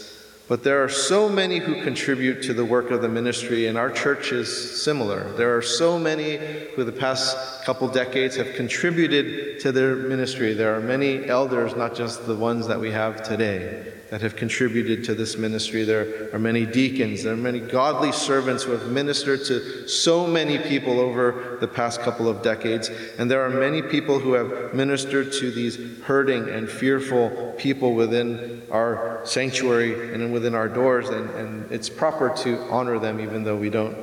But 0.48 0.63
there 0.63 0.82
are 0.82 0.89
so 0.89 1.27
many 1.27 1.58
who 1.58 1.84
contribute 1.84 2.42
to 2.44 2.54
the 2.54 2.63
work 2.63 2.89
of 2.92 3.01
the 3.01 3.10
ministry, 3.10 3.68
and 3.68 3.77
our 3.77 3.92
church 3.92 4.32
is 4.32 4.82
similar. 4.82 5.30
There 5.34 5.58
are 5.58 5.62
so 5.62 6.00
many 6.00 6.38
who, 6.75 6.86
the 6.86 6.94
past 6.94 7.36
couple 7.66 7.89
decades, 7.89 8.38
have 8.38 8.54
contributed 8.56 9.60
to 9.60 9.74
their 9.74 9.96
ministry. 9.96 10.54
There 10.54 10.74
are 10.74 10.80
many 10.80 11.25
elders, 11.25 11.75
not 11.75 11.96
just 11.96 12.25
the 12.25 12.36
ones 12.36 12.66
that 12.68 12.80
we 12.80 12.92
have 12.92 13.24
today. 13.24 13.97
That 14.09 14.21
have 14.21 14.35
contributed 14.35 15.03
to 15.05 15.13
this 15.13 15.37
ministry. 15.37 15.83
There 15.83 16.29
are 16.33 16.39
many 16.39 16.65
deacons, 16.65 17.23
there 17.23 17.33
are 17.33 17.37
many 17.37 17.59
godly 17.59 18.11
servants 18.11 18.63
who 18.63 18.71
have 18.71 18.87
ministered 18.87 19.43
to 19.45 19.87
so 19.87 20.25
many 20.25 20.57
people 20.57 20.99
over 20.99 21.57
the 21.59 21.67
past 21.67 22.01
couple 22.01 22.29
of 22.29 22.41
decades, 22.41 22.89
and 23.17 23.29
there 23.29 23.45
are 23.45 23.49
many 23.49 23.81
people 23.81 24.19
who 24.19 24.33
have 24.33 24.73
ministered 24.73 25.33
to 25.33 25.51
these 25.51 25.77
hurting 26.03 26.49
and 26.49 26.69
fearful 26.69 27.53
people 27.57 27.93
within 27.93 28.61
our 28.71 29.21
sanctuary 29.25 30.13
and 30.13 30.31
within 30.31 30.55
our 30.55 30.69
doors, 30.69 31.09
and, 31.09 31.29
and 31.31 31.71
it's 31.71 31.89
proper 31.89 32.33
to 32.43 32.57
honor 32.71 32.99
them 32.99 33.19
even 33.19 33.43
though 33.43 33.57
we 33.57 33.69
don't 33.69 33.97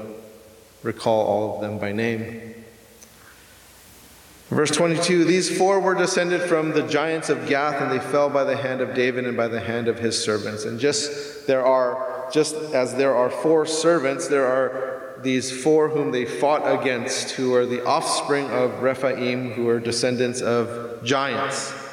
recall 0.83 1.27
all 1.27 1.55
of 1.57 1.63
them 1.63 1.79
by 1.79 1.93
name. 1.93 2.54
Verse 4.49 4.71
22 4.71 5.25
These 5.25 5.57
four 5.57 5.81
were 5.81 5.95
descended 5.95 6.43
from 6.43 6.73
the 6.73 6.87
giants 6.87 7.29
of 7.29 7.47
Gath, 7.49 7.81
and 7.81 7.91
they 7.91 7.99
fell 7.99 8.29
by 8.29 8.45
the 8.45 8.57
hand 8.57 8.81
of 8.81 8.95
David 8.95 9.27
and 9.27 9.37
by 9.37 9.49
the 9.49 9.61
hand 9.61 9.89
of 9.89 9.99
his 9.99 10.23
servants. 10.23 10.65
And 10.65 10.79
just 10.79 11.47
there 11.47 11.65
are, 11.65 12.29
just 12.33 12.55
as 12.55 12.95
there 12.95 13.15
are 13.15 13.31
four 13.31 13.67
servants, 13.67 14.29
there 14.29 14.47
are 14.47 15.21
these 15.23 15.63
four 15.63 15.89
whom 15.89 16.13
they 16.13 16.27
fought 16.27 16.63
against, 16.81 17.31
who 17.31 17.55
are 17.55 17.65
the 17.65 17.85
offspring 17.85 18.51
of 18.51 18.83
Rephaim, 18.83 19.53
who 19.53 19.69
are 19.69 19.81
descendants 19.81 20.43
of 20.43 21.03
giants. 21.03 21.84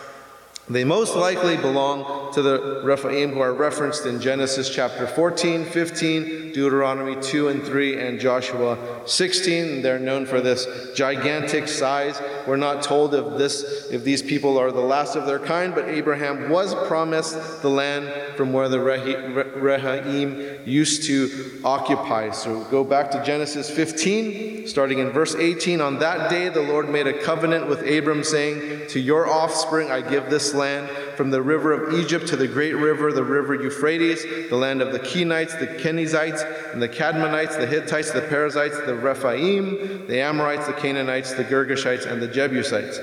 They 0.72 0.86
most 0.86 1.18
likely 1.18 1.58
belong 1.58 2.32
to 2.34 2.42
the 2.42 2.82
Rephaim 2.86 3.34
who 3.34 3.42
are 3.42 3.54
referenced 3.54 4.06
in 4.06 4.22
Genesis 4.22 4.70
chapter 4.74 5.06
14, 5.06 5.66
15, 5.66 6.54
Deuteronomy 6.54 7.22
2 7.22 7.50
and 7.50 7.62
3, 7.62 8.00
and 8.00 8.20
Joshua 8.20 8.78
16. 9.06 9.82
They're 9.82 10.00
known 10.00 10.26
for 10.26 10.40
this 10.40 10.66
gigantic 10.96 11.68
size. 11.68 12.22
We're 12.48 12.56
not 12.56 12.84
told 12.84 13.14
if 13.14 13.38
this 13.38 13.90
if 13.92 14.06
these 14.06 14.22
people 14.22 14.58
are 14.58 14.72
the 14.72 14.80
last 14.80 15.18
of 15.18 15.26
their 15.26 15.40
kind, 15.40 15.76
but 15.76 15.90
Abraham 15.90 16.50
was 16.50 16.74
promised 16.88 17.62
the 17.62 17.70
land 17.70 18.38
from 18.38 18.54
where 18.54 18.70
the 18.70 18.80
Rephaim 18.80 20.60
used 20.66 21.04
to 21.04 21.60
occupy. 21.66 22.32
So 22.32 22.64
go 22.66 22.86
back 22.86 23.12
to 23.12 23.22
Genesis 23.26 23.70
15, 23.70 24.51
starting 24.72 25.00
in 25.00 25.10
verse 25.10 25.36
18. 25.36 25.82
On 25.82 26.00
that 26.00 26.30
day 26.30 26.48
the 26.50 26.62
Lord 26.62 26.90
made 26.90 27.06
a 27.06 27.14
covenant 27.14 27.68
with 27.68 27.82
Abram, 27.82 28.24
saying, 28.24 28.88
To 28.88 29.00
your 29.00 29.28
offspring 29.28 29.92
I 29.92 30.02
give 30.02 30.30
this 30.30 30.54
land 30.54 30.90
from 31.18 31.30
the 31.30 31.42
river 31.42 31.74
of 31.74 31.94
Egypt 32.00 32.28
to 32.30 32.38
the 32.38 32.48
great 32.48 32.74
river, 32.74 33.12
the 33.12 33.24
river 33.24 33.54
Euphrates, 33.54 34.24
the 34.50 34.56
land 34.56 34.82
of 34.82 34.94
the 34.94 35.00
Kenites, 35.00 35.60
the 35.60 35.68
Kenizzites, 35.68 36.74
and 36.74 36.82
the 36.82 36.90
Kadmonites, 36.90 37.60
the 37.60 37.68
Hittites, 37.68 38.12
the 38.12 38.22
Perizzites, 38.22 38.80
the 38.86 38.96
Rephaim, 38.96 40.08
the 40.08 40.22
Amorites, 40.22 40.66
the 40.66 40.74
Canaanites, 40.74 41.34
the 41.34 41.44
Girgashites, 41.44 42.10
and 42.10 42.22
the 42.22 42.28
Jebusites. 42.28 43.00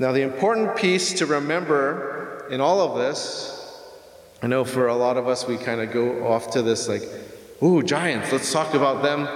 Now, 0.00 0.12
the 0.12 0.22
important 0.22 0.76
piece 0.76 1.14
to 1.14 1.26
remember 1.26 2.46
in 2.50 2.60
all 2.60 2.80
of 2.80 2.98
this, 2.98 3.56
I 4.42 4.48
know 4.48 4.64
for 4.64 4.88
a 4.88 4.96
lot 4.96 5.16
of 5.16 5.28
us, 5.28 5.46
we 5.46 5.56
kind 5.56 5.80
of 5.80 5.92
go 5.92 6.26
off 6.26 6.50
to 6.52 6.62
this 6.62 6.88
like, 6.88 7.02
ooh, 7.62 7.82
giants, 7.82 8.32
let's 8.32 8.52
talk 8.52 8.74
about 8.74 9.02
them. 9.02 9.28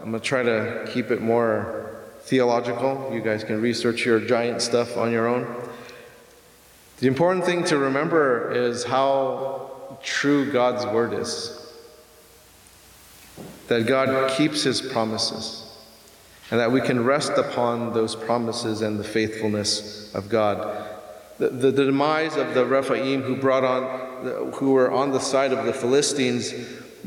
I'm 0.00 0.10
going 0.10 0.20
to 0.22 0.26
try 0.26 0.42
to 0.42 0.88
keep 0.92 1.10
it 1.10 1.20
more 1.20 2.04
theological. 2.20 3.10
You 3.12 3.20
guys 3.20 3.42
can 3.42 3.60
research 3.60 4.04
your 4.04 4.20
giant 4.20 4.62
stuff 4.62 4.96
on 4.96 5.10
your 5.10 5.26
own. 5.26 5.46
The 6.98 7.06
important 7.06 7.44
thing 7.44 7.64
to 7.64 7.78
remember 7.78 8.52
is 8.52 8.84
how 8.84 9.98
true 10.02 10.50
God's 10.52 10.86
word 10.86 11.12
is. 11.12 11.54
That 13.68 13.86
God 13.86 14.30
keeps 14.36 14.62
his 14.62 14.80
promises, 14.80 15.64
and 16.50 16.58
that 16.58 16.72
we 16.72 16.80
can 16.80 17.04
rest 17.04 17.32
upon 17.32 17.92
those 17.92 18.16
promises 18.16 18.82
and 18.82 18.98
the 18.98 19.04
faithfulness 19.04 20.14
of 20.14 20.28
God. 20.28 20.86
The, 21.38 21.50
the, 21.50 21.70
the 21.70 21.84
demise 21.84 22.36
of 22.36 22.54
the 22.54 22.64
Rephaim 22.66 23.22
who 23.22 23.36
brought 23.36 23.64
on, 23.64 24.52
who 24.54 24.72
were 24.72 24.90
on 24.90 25.12
the 25.12 25.20
side 25.20 25.52
of 25.52 25.66
the 25.66 25.72
Philistines, 25.72 26.52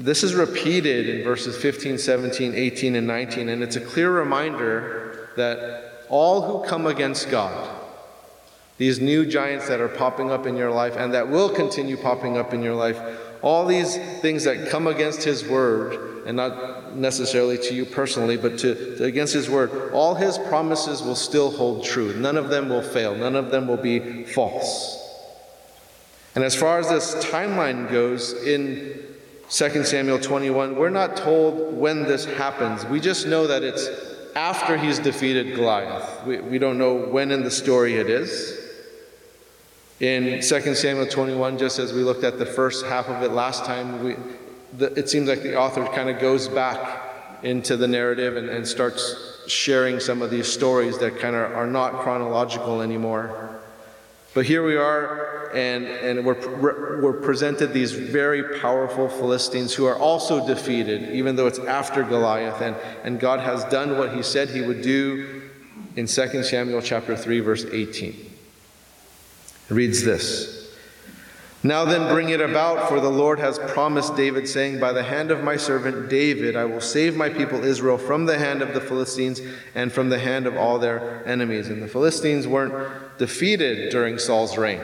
this 0.01 0.24
is 0.24 0.34
repeated 0.34 1.08
in 1.10 1.24
verses 1.24 1.55
15, 1.58 1.98
17, 1.98 2.55
18, 2.55 2.96
and 2.96 3.05
19, 3.05 3.50
and 3.50 3.62
it's 3.62 3.75
a 3.75 3.81
clear 3.81 4.12
reminder 4.12 5.29
that 5.36 6.05
all 6.10 6.41
who 6.41 6.67
come 6.67 6.88
against 6.88 7.29
God, 7.29 7.70
these 8.77 9.00
new 9.00 9.25
giants 9.25 9.67
that 9.67 9.79
are 9.79 9.88
popping 9.88 10.31
up 10.31 10.48
in 10.48 10.58
your 10.58 10.72
life 10.72 10.96
and 10.98 11.13
that 11.13 11.29
will 11.29 11.50
continue 11.50 11.96
popping 11.96 12.36
up 12.36 12.51
in 12.53 12.63
your 12.63 12.74
life, 12.74 13.00
all 13.43 13.65
these 13.65 13.96
things 14.22 14.43
that 14.43 14.70
come 14.70 14.88
against 14.88 15.24
His 15.24 15.48
word, 15.48 16.25
and 16.25 16.36
not 16.36 16.96
necessarily 16.96 17.58
to 17.60 17.75
you 17.75 17.86
personally, 17.86 18.38
but 18.38 18.58
to, 18.60 18.98
to, 18.98 19.03
against 19.03 19.34
His 19.34 19.50
word, 19.50 19.91
all 19.93 20.15
His 20.15 20.38
promises 20.38 21.03
will 21.03 21.15
still 21.15 21.51
hold 21.51 21.86
true. 21.86 22.13
None 22.15 22.38
of 22.38 22.50
them 22.50 22.70
will 22.70 22.81
fail, 22.81 23.15
none 23.15 23.36
of 23.36 23.51
them 23.51 23.67
will 23.67 23.77
be 23.77 24.24
false. 24.24 24.98
And 26.34 26.43
as 26.43 26.55
far 26.55 26.79
as 26.79 26.89
this 26.89 27.13
timeline 27.25 27.91
goes, 27.91 28.34
in 28.34 29.11
2 29.51 29.84
Samuel 29.84 30.17
21, 30.17 30.77
we're 30.77 30.89
not 30.89 31.17
told 31.17 31.75
when 31.75 32.03
this 32.03 32.24
happens. 32.24 32.86
We 32.86 33.01
just 33.01 33.27
know 33.27 33.48
that 33.48 33.63
it's 33.63 33.89
after 34.34 34.77
he's 34.77 34.98
defeated 34.98 35.55
Goliath. 35.55 36.25
We, 36.25 36.39
we 36.39 36.58
don't 36.58 36.77
know 36.77 36.96
when 36.96 37.31
in 37.31 37.43
the 37.43 37.51
story 37.51 37.96
it 37.96 38.10
is. 38.10 38.58
In 40.00 40.39
2 40.41 40.74
Samuel 40.74 41.05
21, 41.05 41.58
just 41.58 41.79
as 41.79 41.91
we 41.91 42.01
looked 42.01 42.24
at 42.24 42.39
the 42.39 42.46
first 42.46 42.86
half 42.86 43.10
of 43.10 43.22
it 43.24 43.31
last 43.31 43.65
time, 43.65 44.01
we, 44.05 44.15
the, 44.77 44.98
it 44.98 45.10
seems 45.10 45.27
like 45.27 45.43
the 45.43 45.58
author 45.58 45.86
kind 45.88 46.10
of 46.10 46.22
goes 46.22 46.48
back 46.48 47.43
into 47.43 47.75
the 47.75 47.89
narrative 47.89 48.38
and, 48.38 48.48
and 48.48 48.65
starts 48.65 49.41
sharing 49.48 50.00
some 50.00 50.22
of 50.22 50.31
these 50.31 50.48
stories 50.48 50.98
that 51.00 51.20
kind 51.20 51.36
of 51.36 51.51
are 51.51 51.67
not 51.67 52.00
chronological 52.00 52.81
anymore. 52.81 53.50
But 54.33 54.45
here 54.45 54.63
we 54.63 54.77
are, 54.77 55.51
and, 55.53 55.85
and 55.85 56.25
we're, 56.25 57.01
we're 57.01 57.19
presented 57.21 57.73
these 57.73 57.91
very 57.91 58.59
powerful 58.59 59.09
Philistines 59.09 59.73
who 59.73 59.85
are 59.85 59.97
also 59.97 60.45
defeated, 60.47 61.13
even 61.13 61.35
though 61.35 61.47
it's 61.47 61.59
after 61.59 62.03
Goliath. 62.03 62.61
And, 62.61 62.77
and 63.03 63.19
God 63.19 63.41
has 63.41 63.65
done 63.65 63.97
what 63.97 64.13
he 64.15 64.23
said 64.23 64.50
he 64.50 64.61
would 64.61 64.81
do 64.81 65.41
in 65.97 66.07
2 66.07 66.43
Samuel 66.43 66.81
chapter 66.81 67.17
3, 67.17 67.41
verse 67.41 67.65
18. 67.65 68.09
It 69.69 69.73
reads 69.73 70.03
this 70.03 70.61
Now 71.63 71.86
then, 71.86 72.12
bring 72.12 72.30
it 72.30 72.41
about, 72.41 72.89
for 72.89 73.00
the 73.00 73.12
Lord 73.12 73.38
has 73.38 73.60
promised 73.60 74.15
David, 74.15 74.48
saying, 74.50 74.80
By 74.80 74.94
the 74.94 75.03
hand 75.03 75.30
of 75.30 75.44
my 75.44 75.58
servant 75.58 76.10
David, 76.10 76.56
I 76.56 76.65
will 76.65 76.82
save 76.82 77.15
my 77.15 77.30
people 77.30 77.63
Israel 77.63 78.00
from 78.00 78.25
the 78.25 78.39
hand 78.39 78.63
of 78.63 78.74
the 78.74 78.82
Philistines 78.82 79.39
and 79.75 79.91
from 79.91 80.10
the 80.10 80.18
hand 80.18 80.48
of 80.48 80.58
all 80.58 80.80
their 80.80 81.24
enemies. 81.27 81.70
And 81.70 81.82
the 81.82 81.88
Philistines 81.88 82.48
weren't 82.48 83.20
defeated 83.20 83.91
during 83.91 84.18
Saul's 84.18 84.58
reign, 84.58 84.82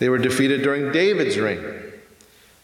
they 0.00 0.08
were 0.08 0.18
defeated 0.18 0.62
during 0.62 0.90
David's 0.90 1.38
reign 1.38 1.91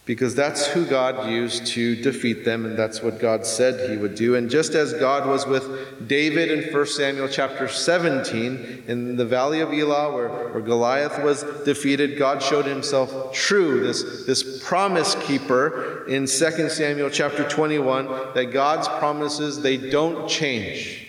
because 0.09 0.35
that's 0.35 0.67
who 0.69 0.87
God 0.87 1.29
used 1.31 1.67
to 1.67 1.95
defeat 1.95 2.43
them, 2.43 2.65
and 2.65 2.79
that's 2.79 3.03
what 3.03 3.19
God 3.19 3.45
said 3.45 3.91
he 3.91 3.99
would 3.99 4.15
do. 4.15 4.37
And 4.37 4.49
just 4.49 4.73
as 4.73 4.95
God 4.95 5.29
was 5.29 5.47
with 5.47 6.09
David 6.09 6.51
in 6.51 6.73
1 6.73 6.87
Samuel 6.87 7.29
chapter 7.29 7.69
17, 7.69 8.85
in 8.87 9.17
the 9.17 9.27
valley 9.27 9.61
of 9.61 9.71
Elah, 9.71 10.11
where, 10.15 10.31
where 10.49 10.63
Goliath 10.63 11.23
was 11.23 11.43
defeated, 11.67 12.19
God 12.19 12.43
showed 12.43 12.65
himself 12.65 13.35
true, 13.35 13.87
this, 13.87 14.25
this 14.25 14.65
promise 14.67 15.15
keeper 15.27 16.07
in 16.09 16.23
2 16.23 16.27
Samuel 16.71 17.11
chapter 17.11 17.47
21, 17.47 18.07
that 18.33 18.47
God's 18.47 18.89
promises, 18.89 19.61
they 19.61 19.77
don't 19.77 20.27
change. 20.27 21.08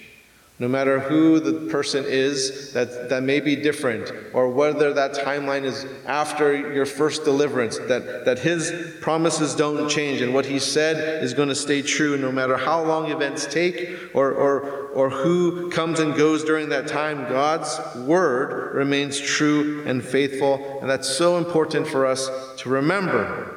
No 0.62 0.68
matter 0.68 1.00
who 1.00 1.40
the 1.40 1.72
person 1.72 2.04
is, 2.06 2.74
that, 2.74 3.08
that 3.08 3.24
may 3.24 3.40
be 3.40 3.56
different, 3.56 4.12
or 4.34 4.50
whether 4.50 4.94
that 4.94 5.14
timeline 5.14 5.64
is 5.64 5.86
after 6.06 6.54
your 6.74 6.86
first 6.86 7.24
deliverance, 7.24 7.78
that, 7.88 8.26
that 8.26 8.40
his 8.40 8.98
promises 9.00 9.56
don't 9.56 9.88
change 9.88 10.20
and 10.20 10.34
what 10.34 10.46
he 10.46 10.60
said 10.60 11.24
is 11.24 11.34
going 11.34 11.48
to 11.48 11.56
stay 11.56 11.82
true 11.82 12.18
no 12.18 12.30
matter 12.30 12.58
how 12.58 12.84
long 12.84 13.10
events 13.10 13.46
take 13.46 13.98
or, 14.14 14.34
or, 14.34 14.90
or 14.90 15.10
who 15.10 15.72
comes 15.72 16.02
and 16.02 16.14
goes 16.18 16.44
during 16.44 16.68
that 16.70 16.88
time. 16.88 17.30
God's 17.30 17.80
word 17.96 18.76
remains 18.76 19.18
true 19.18 19.82
and 19.86 20.04
faithful, 20.04 20.80
and 20.82 20.90
that's 20.90 21.08
so 21.08 21.38
important 21.38 21.88
for 21.88 22.06
us 22.06 22.30
to 22.58 22.68
remember. 22.68 23.56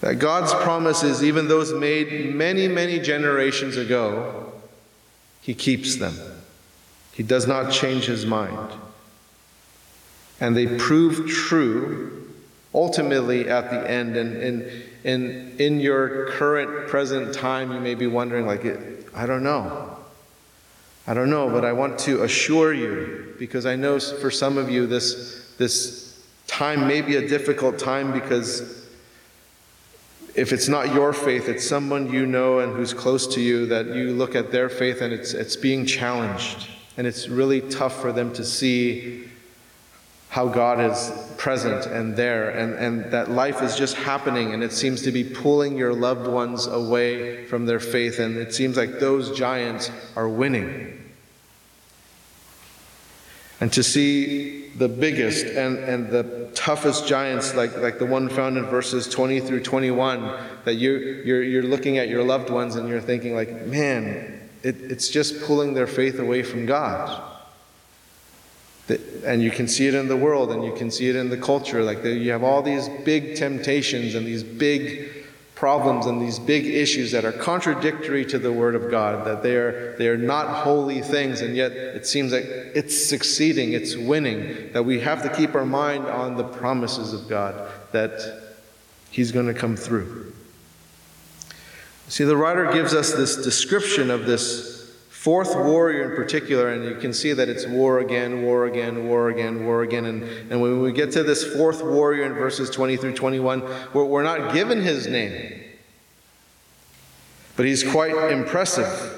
That 0.00 0.18
God's 0.18 0.52
promises, 0.52 1.22
even 1.22 1.46
those 1.46 1.72
made 1.72 2.34
many, 2.34 2.66
many 2.66 2.98
generations 2.98 3.76
ago, 3.76 4.45
he 5.46 5.54
keeps 5.54 5.94
them. 5.94 6.16
He 7.12 7.22
does 7.22 7.46
not 7.46 7.70
change 7.70 8.06
his 8.06 8.26
mind. 8.26 8.72
And 10.40 10.56
they 10.56 10.76
prove 10.76 11.30
true 11.30 12.32
ultimately 12.74 13.48
at 13.48 13.70
the 13.70 13.88
end. 13.88 14.16
And 14.16 14.36
in, 14.36 14.82
in, 15.04 15.56
in 15.60 15.78
your 15.78 16.32
current, 16.32 16.88
present 16.88 17.32
time, 17.32 17.70
you 17.70 17.78
may 17.78 17.94
be 17.94 18.08
wondering, 18.08 18.44
like, 18.44 18.66
I 19.14 19.24
don't 19.24 19.44
know. 19.44 19.96
I 21.06 21.14
don't 21.14 21.30
know, 21.30 21.48
but 21.48 21.64
I 21.64 21.72
want 21.72 22.00
to 22.00 22.24
assure 22.24 22.74
you, 22.74 23.36
because 23.38 23.66
I 23.66 23.76
know 23.76 24.00
for 24.00 24.32
some 24.32 24.58
of 24.58 24.68
you 24.68 24.88
this, 24.88 25.54
this 25.58 26.26
time 26.48 26.88
may 26.88 27.02
be 27.02 27.14
a 27.14 27.28
difficult 27.28 27.78
time 27.78 28.12
because 28.12 28.85
if 30.36 30.52
it's 30.52 30.68
not 30.68 30.92
your 30.92 31.12
faith, 31.12 31.48
it's 31.48 31.66
someone 31.66 32.12
you 32.12 32.26
know 32.26 32.58
and 32.58 32.76
who's 32.76 32.92
close 32.92 33.26
to 33.34 33.40
you 33.40 33.66
that 33.66 33.86
you 33.86 34.12
look 34.12 34.34
at 34.34 34.52
their 34.52 34.68
faith 34.68 35.00
and 35.00 35.12
it's, 35.12 35.32
it's 35.32 35.56
being 35.56 35.86
challenged. 35.86 36.68
And 36.98 37.06
it's 37.06 37.28
really 37.28 37.62
tough 37.62 38.00
for 38.00 38.12
them 38.12 38.32
to 38.34 38.44
see 38.44 39.28
how 40.28 40.48
God 40.48 40.80
is 40.80 41.12
present 41.38 41.86
and 41.86 42.14
there, 42.14 42.50
and, 42.50 42.74
and 42.74 43.10
that 43.12 43.30
life 43.30 43.62
is 43.62 43.74
just 43.74 43.96
happening, 43.96 44.52
and 44.52 44.62
it 44.62 44.72
seems 44.72 45.00
to 45.02 45.10
be 45.10 45.24
pulling 45.24 45.78
your 45.78 45.94
loved 45.94 46.26
ones 46.26 46.66
away 46.66 47.46
from 47.46 47.64
their 47.64 47.80
faith, 47.80 48.18
and 48.18 48.36
it 48.36 48.52
seems 48.52 48.76
like 48.76 48.98
those 48.98 49.34
giants 49.34 49.90
are 50.14 50.28
winning. 50.28 51.05
And 53.60 53.72
to 53.72 53.82
see 53.82 54.68
the 54.68 54.88
biggest 54.88 55.46
and, 55.46 55.78
and 55.78 56.10
the 56.10 56.50
toughest 56.54 57.06
giants, 57.06 57.54
like, 57.54 57.76
like 57.78 57.98
the 57.98 58.04
one 58.04 58.28
found 58.28 58.58
in 58.58 58.66
verses 58.66 59.08
20 59.08 59.40
through 59.40 59.62
21, 59.62 60.38
that 60.64 60.74
you're, 60.74 61.22
you're, 61.22 61.42
you're 61.42 61.62
looking 61.62 61.96
at 61.96 62.08
your 62.08 62.22
loved 62.22 62.50
ones 62.50 62.76
and 62.76 62.88
you're 62.88 63.00
thinking, 63.00 63.34
like, 63.34 63.66
man, 63.66 64.48
it, 64.62 64.76
it's 64.80 65.08
just 65.08 65.42
pulling 65.44 65.72
their 65.72 65.86
faith 65.86 66.18
away 66.18 66.42
from 66.42 66.66
God. 66.66 67.22
And 69.24 69.42
you 69.42 69.50
can 69.50 69.66
see 69.66 69.86
it 69.86 69.94
in 69.94 70.06
the 70.06 70.16
world 70.16 70.52
and 70.52 70.62
you 70.64 70.72
can 70.72 70.90
see 70.90 71.08
it 71.08 71.16
in 71.16 71.30
the 71.30 71.36
culture. 71.36 71.82
Like 71.82 72.04
you 72.04 72.30
have 72.30 72.44
all 72.44 72.62
these 72.62 72.88
big 73.04 73.36
temptations 73.36 74.14
and 74.14 74.26
these 74.26 74.44
big 74.44 75.15
problems 75.56 76.04
and 76.04 76.20
these 76.20 76.38
big 76.38 76.66
issues 76.66 77.10
that 77.12 77.24
are 77.24 77.32
contradictory 77.32 78.26
to 78.26 78.38
the 78.38 78.52
Word 78.52 78.74
of 78.74 78.90
God, 78.90 79.26
that 79.26 79.42
they 79.42 79.56
are, 79.56 79.96
they 79.96 80.06
are 80.06 80.18
not 80.18 80.62
holy 80.62 81.00
things, 81.00 81.40
and 81.40 81.56
yet 81.56 81.72
it 81.72 82.06
seems 82.06 82.32
like 82.32 82.44
it's 82.44 83.08
succeeding, 83.08 83.72
it's 83.72 83.96
winning, 83.96 84.70
that 84.72 84.84
we 84.84 85.00
have 85.00 85.22
to 85.22 85.34
keep 85.34 85.54
our 85.54 85.64
mind 85.64 86.06
on 86.06 86.36
the 86.36 86.44
promises 86.44 87.14
of 87.14 87.26
God, 87.26 87.68
that 87.92 88.42
He's 89.10 89.32
going 89.32 89.46
to 89.46 89.54
come 89.54 89.76
through. 89.76 90.30
See, 92.08 92.24
the 92.24 92.36
writer 92.36 92.70
gives 92.70 92.92
us 92.92 93.14
this 93.14 93.42
description 93.42 94.10
of 94.10 94.26
this 94.26 94.75
fourth 95.26 95.56
warrior 95.56 96.08
in 96.08 96.14
particular, 96.14 96.68
and 96.68 96.84
you 96.84 96.94
can 96.94 97.12
see 97.12 97.32
that 97.32 97.48
it's 97.48 97.66
war 97.66 97.98
again, 97.98 98.44
war 98.44 98.66
again, 98.66 99.08
war 99.08 99.28
again, 99.28 99.66
war 99.66 99.82
again. 99.82 100.04
And, 100.04 100.22
and 100.52 100.60
when 100.60 100.80
we 100.80 100.92
get 100.92 101.10
to 101.14 101.24
this 101.24 101.42
fourth 101.42 101.82
warrior 101.82 102.22
in 102.22 102.34
verses 102.34 102.70
20 102.70 102.96
through 102.96 103.14
21, 103.14 103.60
we're, 103.92 104.04
we're 104.04 104.22
not 104.22 104.54
given 104.54 104.80
his 104.80 105.08
name, 105.08 105.64
but 107.56 107.66
he's 107.66 107.82
quite 107.82 108.14
impressive. 108.30 109.15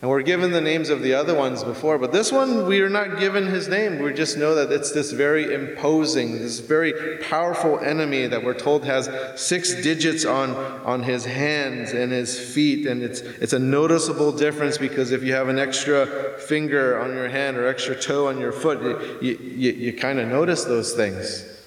And 0.00 0.08
we're 0.08 0.22
given 0.22 0.52
the 0.52 0.60
names 0.60 0.90
of 0.90 1.02
the 1.02 1.14
other 1.14 1.34
ones 1.34 1.64
before, 1.64 1.98
but 1.98 2.12
this 2.12 2.30
one 2.30 2.66
we 2.66 2.80
are 2.82 2.88
not 2.88 3.18
given 3.18 3.48
his 3.48 3.66
name. 3.66 3.98
We 3.98 4.12
just 4.12 4.38
know 4.38 4.54
that 4.54 4.70
it's 4.70 4.92
this 4.92 5.10
very 5.10 5.52
imposing, 5.52 6.38
this 6.38 6.60
very 6.60 7.18
powerful 7.18 7.80
enemy 7.80 8.28
that 8.28 8.44
we're 8.44 8.54
told 8.54 8.84
has 8.84 9.10
six 9.34 9.82
digits 9.82 10.24
on, 10.24 10.50
on 10.84 11.02
his 11.02 11.24
hands 11.24 11.90
and 11.90 12.12
his 12.12 12.38
feet. 12.38 12.86
And 12.86 13.02
it's, 13.02 13.22
it's 13.22 13.52
a 13.52 13.58
noticeable 13.58 14.30
difference 14.30 14.78
because 14.78 15.10
if 15.10 15.24
you 15.24 15.32
have 15.32 15.48
an 15.48 15.58
extra 15.58 16.38
finger 16.38 17.00
on 17.00 17.12
your 17.12 17.28
hand 17.28 17.56
or 17.56 17.66
extra 17.66 18.00
toe 18.00 18.28
on 18.28 18.38
your 18.38 18.52
foot, 18.52 18.80
you, 19.20 19.36
you, 19.36 19.72
you 19.72 19.92
kind 19.94 20.20
of 20.20 20.28
notice 20.28 20.62
those 20.62 20.92
things. 20.92 21.57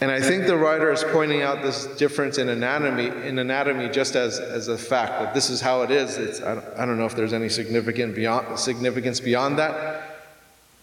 And 0.00 0.10
I 0.10 0.20
think 0.20 0.46
the 0.46 0.56
writer 0.56 0.92
is 0.92 1.04
pointing 1.04 1.42
out 1.42 1.62
this 1.62 1.86
difference 1.96 2.38
in 2.38 2.48
anatomy, 2.48 3.06
in 3.26 3.38
anatomy 3.38 3.88
just 3.88 4.16
as, 4.16 4.38
as 4.40 4.68
a 4.68 4.76
fact 4.76 5.12
that 5.20 5.34
this 5.34 5.50
is 5.50 5.60
how 5.60 5.82
it 5.82 5.90
is. 5.90 6.18
It's, 6.18 6.42
I, 6.42 6.56
don't, 6.56 6.66
I 6.76 6.84
don't 6.84 6.98
know 6.98 7.06
if 7.06 7.14
there's 7.14 7.32
any 7.32 7.48
significant 7.48 8.14
beyond, 8.14 8.58
significance 8.58 9.20
beyond 9.20 9.58
that. 9.58 10.02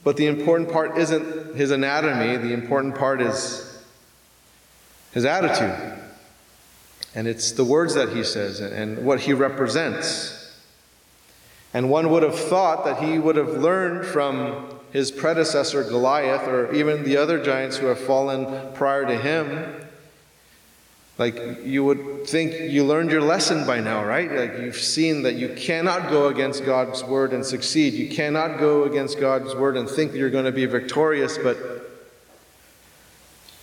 But 0.04 0.18
the 0.18 0.28
important 0.28 0.72
part 0.72 0.98
isn't 0.98 1.56
his 1.56 1.72
anatomy, 1.72 2.38
the 2.38 2.54
important 2.54 2.96
part 2.96 3.22
is 3.22 3.84
his 5.12 5.26
attitude. 5.26 6.00
And 7.14 7.28
it's 7.28 7.52
the 7.52 7.66
words 7.66 7.94
that 7.96 8.10
he 8.10 8.24
says 8.24 8.62
and, 8.62 8.74
and 8.74 9.06
what 9.06 9.20
he 9.20 9.34
represents. 9.34 10.38
And 11.74 11.90
one 11.90 12.10
would 12.10 12.24
have 12.24 12.40
thought 12.40 12.86
that 12.86 13.04
he 13.04 13.20
would 13.20 13.36
have 13.36 13.50
learned 13.50 14.06
from 14.06 14.81
his 14.92 15.12
predecessor 15.12 15.84
Goliath, 15.84 16.48
or 16.48 16.74
even 16.74 17.04
the 17.04 17.18
other 17.18 17.44
giants 17.44 17.78
who 17.78 17.88
have 17.88 18.00
fallen 18.00 18.74
prior 18.74 19.06
to 19.06 19.18
him, 19.18 19.76
like 21.18 21.36
you 21.64 21.84
would 21.84 22.26
think 22.28 22.72
you 22.72 22.84
learned 22.84 23.12
your 23.12 23.22
lesson 23.22 23.66
by 23.68 23.80
now, 23.80 24.04
right? 24.04 24.32
Like 24.32 24.60
you've 24.60 24.76
seen 24.76 25.22
that 25.24 25.36
you 25.36 25.50
cannot 25.50 26.10
go 26.10 26.28
against 26.30 26.66
God's 26.66 27.04
word 27.04 27.32
and 27.34 27.46
succeed. 27.46 27.94
You 27.94 28.10
cannot 28.10 28.60
go 28.60 28.86
against 28.86 29.20
God's 29.20 29.54
word 29.54 29.78
and 29.78 29.88
think 29.88 30.14
that 30.14 30.18
you're 30.18 30.32
going 30.32 30.46
to 30.46 30.52
be 30.52 30.66
victorious, 30.66 31.38
but 31.38 31.91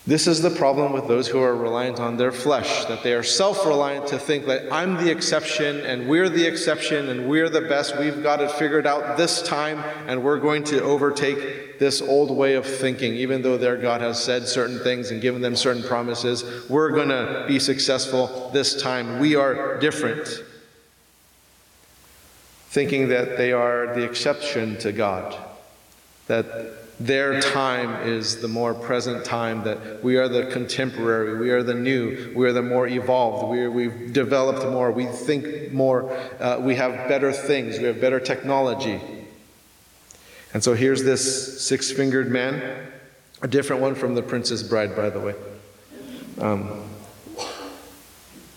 this 0.09 0.27
is 0.27 0.41
the 0.41 0.49
problem 0.49 0.95
with 0.95 1.07
those 1.07 1.29
who 1.29 1.43
are 1.43 1.55
reliant 1.55 2.01
on 2.01 2.17
their 2.17 2.33
flesh, 2.33 2.87
that 2.87 3.03
they 3.03 3.13
are 3.13 3.23
self 3.23 3.67
reliant 3.67 4.07
to 4.07 4.19
think 4.19 4.47
that 4.47 4.73
I'm 4.73 4.97
the 4.97 5.11
exception 5.11 5.81
and 5.85 6.09
we're 6.09 6.31
the 6.31 6.47
exception 6.47 7.11
and 7.11 7.29
we're 7.29 7.51
the 7.51 7.61
best. 7.61 7.99
We've 7.99 8.23
got 8.23 8.41
it 8.41 8.51
figured 8.53 8.87
out 8.87 9.19
this 9.19 9.43
time 9.43 9.81
and 10.07 10.25
we're 10.25 10.39
going 10.39 10.65
to 10.65 10.83
overtake 10.83 11.79
this 11.79 12.01
old 12.01 12.31
way 12.31 12.55
of 12.55 12.65
thinking. 12.65 13.17
Even 13.17 13.43
though 13.43 13.59
their 13.59 13.77
God 13.77 14.01
has 14.01 14.19
said 14.25 14.49
certain 14.49 14.79
things 14.79 15.11
and 15.11 15.21
given 15.21 15.43
them 15.43 15.55
certain 15.55 15.83
promises, 15.83 16.67
we're 16.71 16.91
going 16.93 17.11
to 17.11 17.45
be 17.47 17.59
successful 17.59 18.49
this 18.55 18.81
time. 18.81 19.19
We 19.19 19.35
are 19.35 19.79
different. 19.79 20.43
Thinking 22.71 23.09
that 23.09 23.37
they 23.37 23.53
are 23.53 23.95
the 23.95 24.05
exception 24.05 24.79
to 24.79 24.91
God, 24.91 25.37
that 26.29 26.88
their 27.01 27.41
time 27.41 28.09
is 28.09 28.41
the 28.41 28.49
more 28.49 28.75
present 28.75 29.25
time, 29.25 29.63
that 29.65 30.03
we 30.03 30.17
are 30.17 30.29
the 30.29 30.47
contemporary, 30.47 31.39
we 31.39 31.51
are 31.51 31.63
the 31.63 31.75
new, 31.75 32.33
we 32.35 32.47
are 32.47 32.53
the 32.53 32.63
more 32.63 32.89
evolved, 32.89 33.49
we 33.51 33.61
are, 33.61 33.71
we've 33.71 34.13
developed 34.13 34.67
more, 34.67 34.91
we 34.91 35.07
think 35.07 35.73
more, 35.73 36.11
uh, 36.41 36.59
we 36.61 36.75
have 36.75 37.09
better 37.09 37.33
things, 37.33 37.79
we 37.79 37.85
have 37.85 38.01
better 38.01 38.19
technology. 38.19 39.01
And 40.53 40.65
so 40.65 40.75
here's 40.75 41.05
this 41.05 41.63
six 41.63 41.93
fingered 41.93 42.31
man, 42.31 42.89
a 43.43 43.47
different 43.49 43.81
one 43.81 43.95
from 43.95 44.17
the 44.17 44.23
Princess 44.23 44.65
Bride, 44.65 44.97
by 44.97 45.09
the 45.09 45.21
way. 45.21 45.35
Um, 46.41 46.83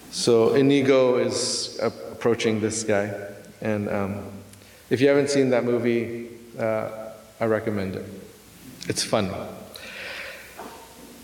so 0.10 0.56
Inigo 0.56 1.18
is 1.18 1.80
approaching 1.80 2.60
this 2.60 2.84
guy, 2.84 3.14
and 3.62 3.88
um, 3.88 4.32
if 4.90 5.00
you 5.00 5.08
haven't 5.10 5.30
seen 5.30 5.52
that 5.52 5.64
movie, 5.64 6.30
uh, 6.58 6.90
I 7.40 7.46
recommend 7.46 7.96
it. 7.96 8.06
It's 8.88 9.04
fun. 9.04 9.32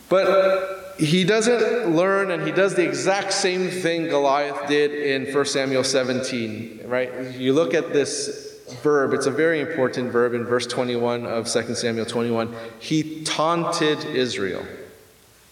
But 0.10 0.96
he 0.98 1.24
doesn't 1.24 1.96
learn 1.96 2.32
and 2.32 2.44
he 2.44 2.52
does 2.52 2.76
the 2.76 2.84
exact 2.84 3.34
same 3.34 3.70
thing 3.70 4.08
Goliath 4.08 4.68
did 4.68 4.92
in 4.92 5.34
1 5.34 5.46
Samuel 5.46 5.84
17, 5.84 6.82
right? 6.86 7.36
You 7.36 7.54
look 7.54 7.74
at 7.74 7.94
this 7.94 8.62
verb, 8.82 9.14
it's 9.14 9.28
a 9.28 9.32
very 9.32 9.60
important 9.60 10.12
verb 10.12 10.34
in 10.34 10.44
verse 10.44 10.66
21 10.66 11.26
of 11.26 11.48
2 11.48 11.76
Samuel 11.76 12.06
21. 12.06 12.54
He 12.80 13.24
taunted 13.24 14.04
Israel. 14.06 14.66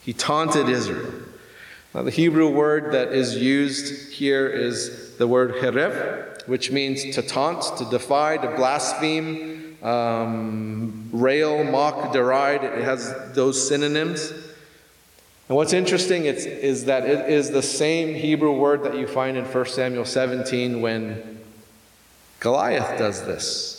He 0.01 0.13
taunted 0.13 0.69
Israel. 0.69 1.11
Now, 1.93 2.03
the 2.03 2.11
Hebrew 2.11 2.49
word 2.49 2.91
that 2.91 3.13
is 3.13 3.37
used 3.37 4.11
here 4.11 4.47
is 4.47 5.15
the 5.17 5.27
word 5.27 5.55
heref, 5.55 6.45
which 6.47 6.71
means 6.71 7.15
to 7.15 7.21
taunt, 7.21 7.77
to 7.77 7.85
defy, 7.85 8.37
to 8.37 8.47
blaspheme, 8.55 9.54
um, 9.85 11.09
rail, 11.13 11.63
mock, 11.63 12.11
deride. 12.11 12.63
It 12.63 12.83
has 12.83 13.13
those 13.33 13.67
synonyms. 13.67 14.31
And 15.47 15.55
what's 15.55 15.73
interesting 15.73 16.25
is, 16.25 16.45
is 16.45 16.85
that 16.85 17.05
it 17.05 17.29
is 17.29 17.51
the 17.51 17.61
same 17.61 18.15
Hebrew 18.15 18.53
word 18.53 18.83
that 18.83 18.97
you 18.97 19.05
find 19.05 19.37
in 19.37 19.45
1 19.45 19.65
Samuel 19.67 20.05
17 20.05 20.81
when 20.81 21.39
Goliath 22.39 22.97
does 22.97 23.25
this. 23.25 23.75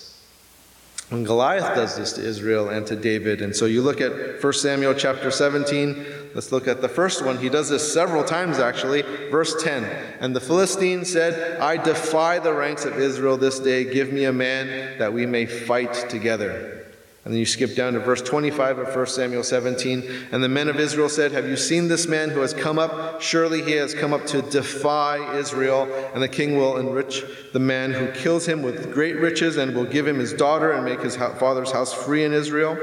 When 1.08 1.24
Goliath 1.24 1.74
does 1.74 1.96
this 1.96 2.12
to 2.14 2.24
Israel 2.24 2.68
and 2.68 2.86
to 2.86 2.94
David. 2.94 3.42
And 3.42 3.54
so 3.54 3.66
you 3.66 3.82
look 3.82 4.00
at 4.00 4.42
1 4.42 4.52
Samuel 4.52 4.94
chapter 4.94 5.32
17, 5.32 6.06
let's 6.36 6.52
look 6.52 6.68
at 6.68 6.82
the 6.82 6.88
first 6.88 7.24
one. 7.24 7.38
He 7.38 7.48
does 7.48 7.70
this 7.70 7.92
several 7.92 8.22
times 8.22 8.58
actually. 8.58 9.02
Verse 9.30 9.60
10 9.62 9.84
And 10.20 10.36
the 10.36 10.40
Philistine 10.40 11.04
said, 11.04 11.58
I 11.60 11.78
defy 11.78 12.38
the 12.38 12.52
ranks 12.52 12.84
of 12.84 12.98
Israel 12.98 13.36
this 13.36 13.58
day. 13.58 13.90
Give 13.90 14.12
me 14.12 14.24
a 14.24 14.32
man 14.32 14.98
that 14.98 15.12
we 15.12 15.26
may 15.26 15.46
fight 15.46 15.94
together. 16.08 16.84
And 17.24 17.34
then 17.34 17.40
you 17.40 17.46
skip 17.46 17.74
down 17.74 17.94
to 17.94 17.98
verse 17.98 18.22
25 18.22 18.78
of 18.78 18.94
1 18.94 19.06
Samuel 19.06 19.42
17. 19.42 20.28
And 20.30 20.44
the 20.44 20.48
men 20.48 20.68
of 20.68 20.78
Israel 20.78 21.08
said, 21.08 21.32
Have 21.32 21.48
you 21.48 21.56
seen 21.56 21.88
this 21.88 22.06
man 22.06 22.30
who 22.30 22.38
has 22.38 22.54
come 22.54 22.78
up? 22.78 23.20
Surely 23.20 23.62
he 23.62 23.72
has 23.72 23.94
come 23.94 24.12
up 24.12 24.26
to 24.26 24.42
defy 24.42 25.36
Israel. 25.36 25.92
And 26.14 26.22
the 26.22 26.28
king 26.28 26.56
will 26.56 26.76
enrich 26.76 27.24
the 27.52 27.58
man 27.58 27.92
who 27.92 28.12
kills 28.12 28.46
him 28.46 28.62
with 28.62 28.92
great 28.92 29.16
riches 29.16 29.56
and 29.56 29.74
will 29.74 29.86
give 29.86 30.06
him 30.06 30.20
his 30.20 30.34
daughter 30.34 30.70
and 30.70 30.84
make 30.84 31.00
his 31.00 31.16
father's 31.16 31.72
house 31.72 31.92
free 31.92 32.22
in 32.22 32.32
Israel. 32.32 32.78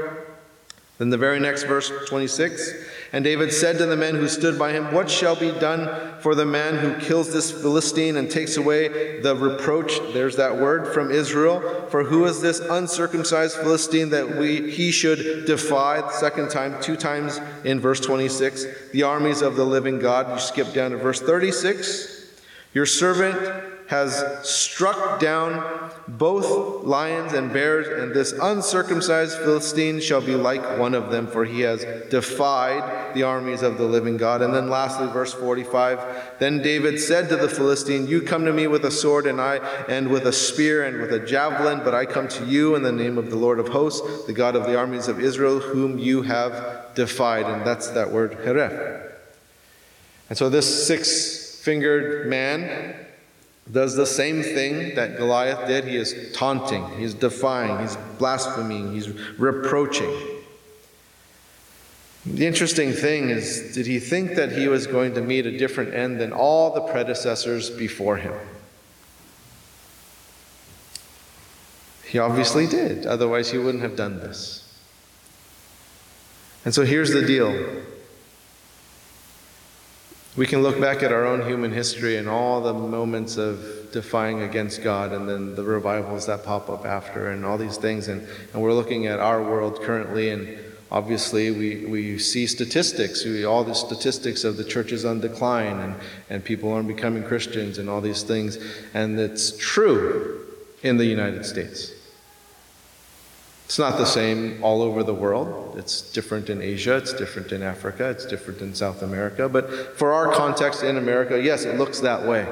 Then 0.98 1.08
the 1.08 1.16
very 1.16 1.40
next 1.40 1.62
verse, 1.62 1.90
26. 2.06 2.72
And 3.14 3.22
David 3.22 3.52
said 3.52 3.78
to 3.78 3.86
the 3.86 3.96
men 3.96 4.16
who 4.16 4.26
stood 4.26 4.58
by 4.58 4.72
him, 4.72 4.92
What 4.92 5.08
shall 5.08 5.36
be 5.36 5.52
done 5.52 6.18
for 6.18 6.34
the 6.34 6.44
man 6.44 6.74
who 6.74 6.98
kills 6.98 7.32
this 7.32 7.52
Philistine 7.52 8.16
and 8.16 8.28
takes 8.28 8.56
away 8.56 9.20
the 9.20 9.36
reproach, 9.36 10.00
there's 10.12 10.34
that 10.34 10.56
word, 10.56 10.92
from 10.92 11.12
Israel? 11.12 11.86
For 11.90 12.02
who 12.02 12.24
is 12.24 12.40
this 12.40 12.58
uncircumcised 12.58 13.56
Philistine 13.58 14.10
that 14.10 14.36
we, 14.36 14.68
he 14.68 14.90
should 14.90 15.46
defy? 15.46 16.00
The 16.00 16.10
second 16.10 16.50
time, 16.50 16.82
two 16.82 16.96
times 16.96 17.38
in 17.62 17.78
verse 17.78 18.00
26. 18.00 18.90
The 18.90 19.04
armies 19.04 19.42
of 19.42 19.54
the 19.54 19.64
living 19.64 20.00
God. 20.00 20.32
You 20.32 20.40
skip 20.40 20.72
down 20.72 20.90
to 20.90 20.96
verse 20.96 21.20
36. 21.20 22.32
Your 22.72 22.84
servant 22.84 23.73
has 23.86 24.24
struck 24.48 25.20
down 25.20 25.90
both 26.08 26.84
lions 26.84 27.32
and 27.32 27.52
bears, 27.52 27.86
and 27.86 28.14
this 28.14 28.32
uncircumcised 28.32 29.38
Philistine 29.38 30.00
shall 30.00 30.20
be 30.20 30.34
like 30.34 30.78
one 30.78 30.94
of 30.94 31.10
them, 31.10 31.26
for 31.26 31.44
he 31.44 31.60
has 31.60 31.84
defied 32.10 33.14
the 33.14 33.22
armies 33.22 33.62
of 33.62 33.76
the 33.78 33.84
living 33.84 34.16
God. 34.16 34.42
And 34.42 34.54
then 34.54 34.68
lastly, 34.68 35.06
verse 35.08 35.34
45 35.34 36.38
Then 36.38 36.62
David 36.62 36.98
said 36.98 37.28
to 37.28 37.36
the 37.36 37.48
Philistine, 37.48 38.06
You 38.06 38.22
come 38.22 38.44
to 38.46 38.52
me 38.52 38.66
with 38.66 38.84
a 38.84 38.90
sword, 38.90 39.26
and 39.26 39.40
I, 39.40 39.56
and 39.88 40.08
with 40.08 40.26
a 40.26 40.32
spear, 40.32 40.84
and 40.84 41.00
with 41.00 41.12
a 41.12 41.24
javelin, 41.24 41.80
but 41.84 41.94
I 41.94 42.06
come 42.06 42.28
to 42.28 42.46
you 42.46 42.74
in 42.74 42.82
the 42.82 42.92
name 42.92 43.18
of 43.18 43.30
the 43.30 43.36
Lord 43.36 43.58
of 43.58 43.68
hosts, 43.68 44.24
the 44.24 44.32
God 44.32 44.56
of 44.56 44.64
the 44.64 44.78
armies 44.78 45.08
of 45.08 45.20
Israel, 45.20 45.60
whom 45.60 45.98
you 45.98 46.22
have 46.22 46.94
defied. 46.94 47.46
And 47.46 47.66
that's 47.66 47.88
that 47.88 48.10
word, 48.10 48.32
heref. 48.32 49.12
And 50.28 50.38
so 50.38 50.48
this 50.48 50.86
six 50.86 51.60
fingered 51.62 52.28
man 52.28 53.03
does 53.70 53.96
the 53.96 54.06
same 54.06 54.42
thing 54.42 54.94
that 54.94 55.16
Goliath 55.16 55.66
did. 55.66 55.84
He 55.84 55.96
is 55.96 56.32
taunting, 56.34 56.86
he's 56.98 57.14
defying, 57.14 57.80
he's 57.80 57.96
blaspheming, 58.18 58.92
he's 58.92 59.08
reproaching. 59.38 60.14
The 62.26 62.46
interesting 62.46 62.92
thing 62.92 63.28
is, 63.28 63.74
did 63.74 63.86
he 63.86 63.98
think 63.98 64.34
that 64.36 64.52
he 64.52 64.68
was 64.68 64.86
going 64.86 65.14
to 65.14 65.20
meet 65.20 65.46
a 65.46 65.58
different 65.58 65.94
end 65.94 66.20
than 66.20 66.32
all 66.32 66.72
the 66.72 66.80
predecessors 66.80 67.70
before 67.70 68.16
him? 68.16 68.34
He 72.06 72.18
obviously 72.18 72.66
did, 72.66 73.06
otherwise, 73.06 73.50
he 73.50 73.58
wouldn't 73.58 73.82
have 73.82 73.96
done 73.96 74.20
this. 74.20 74.60
And 76.64 76.72
so 76.72 76.84
here's 76.84 77.10
the 77.10 77.26
deal 77.26 77.52
we 80.36 80.46
can 80.46 80.62
look 80.62 80.80
back 80.80 81.02
at 81.02 81.12
our 81.12 81.24
own 81.24 81.46
human 81.46 81.70
history 81.70 82.16
and 82.16 82.28
all 82.28 82.60
the 82.60 82.74
moments 82.74 83.36
of 83.36 83.88
defying 83.92 84.42
against 84.42 84.82
God 84.82 85.12
and 85.12 85.28
then 85.28 85.54
the 85.54 85.62
revivals 85.62 86.26
that 86.26 86.44
pop 86.44 86.68
up 86.68 86.84
after 86.84 87.30
and 87.30 87.44
all 87.44 87.56
these 87.56 87.76
things. 87.76 88.08
And, 88.08 88.26
and 88.52 88.60
we're 88.60 88.72
looking 88.72 89.06
at 89.06 89.20
our 89.20 89.40
world 89.40 89.80
currently, 89.80 90.30
and 90.30 90.58
obviously 90.90 91.52
we, 91.52 91.86
we 91.86 92.18
see 92.18 92.48
statistics, 92.48 93.24
we, 93.24 93.44
all 93.44 93.62
the 93.62 93.74
statistics 93.74 94.42
of 94.42 94.56
the 94.56 94.64
church 94.64 94.90
is 94.90 95.04
on 95.04 95.20
decline 95.20 95.78
and, 95.78 95.94
and 96.28 96.44
people 96.44 96.72
aren't 96.72 96.88
becoming 96.88 97.22
Christians 97.22 97.78
and 97.78 97.88
all 97.88 98.00
these 98.00 98.24
things. 98.24 98.58
And 98.92 99.18
it's 99.20 99.56
true 99.56 100.46
in 100.82 100.96
the 100.96 101.06
United 101.06 101.46
States. 101.46 101.93
It's 103.64 103.78
not 103.78 103.96
the 103.96 104.04
same 104.04 104.62
all 104.62 104.82
over 104.82 105.02
the 105.02 105.14
world. 105.14 105.76
It's 105.78 106.12
different 106.12 106.50
in 106.50 106.60
Asia, 106.60 106.96
it's 106.96 107.12
different 107.14 107.50
in 107.50 107.62
Africa, 107.62 108.10
it's 108.10 108.26
different 108.26 108.60
in 108.60 108.74
South 108.74 109.02
America. 109.02 109.48
But 109.48 109.96
for 109.96 110.12
our 110.12 110.32
context 110.32 110.82
in 110.82 110.96
America, 110.96 111.40
yes, 111.40 111.64
it 111.64 111.78
looks 111.78 112.00
that 112.00 112.24
way. 112.24 112.46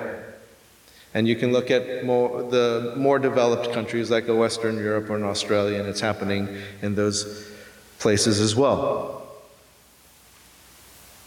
And 1.15 1.29
you 1.29 1.37
can 1.37 1.53
look 1.53 1.71
at 1.71 2.05
more, 2.07 2.43
the 2.43 2.95
more 2.97 3.19
developed 3.19 3.73
countries 3.73 4.11
like 4.11 4.27
Western 4.29 4.79
Europe 4.79 5.11
or 5.11 5.17
in 5.17 5.25
Australia, 5.25 5.79
and 5.79 5.87
it's 5.87 6.01
happening 6.01 6.49
in 6.81 6.95
those 6.95 7.47
places 7.99 8.41
as 8.41 8.57
well. 8.57 9.22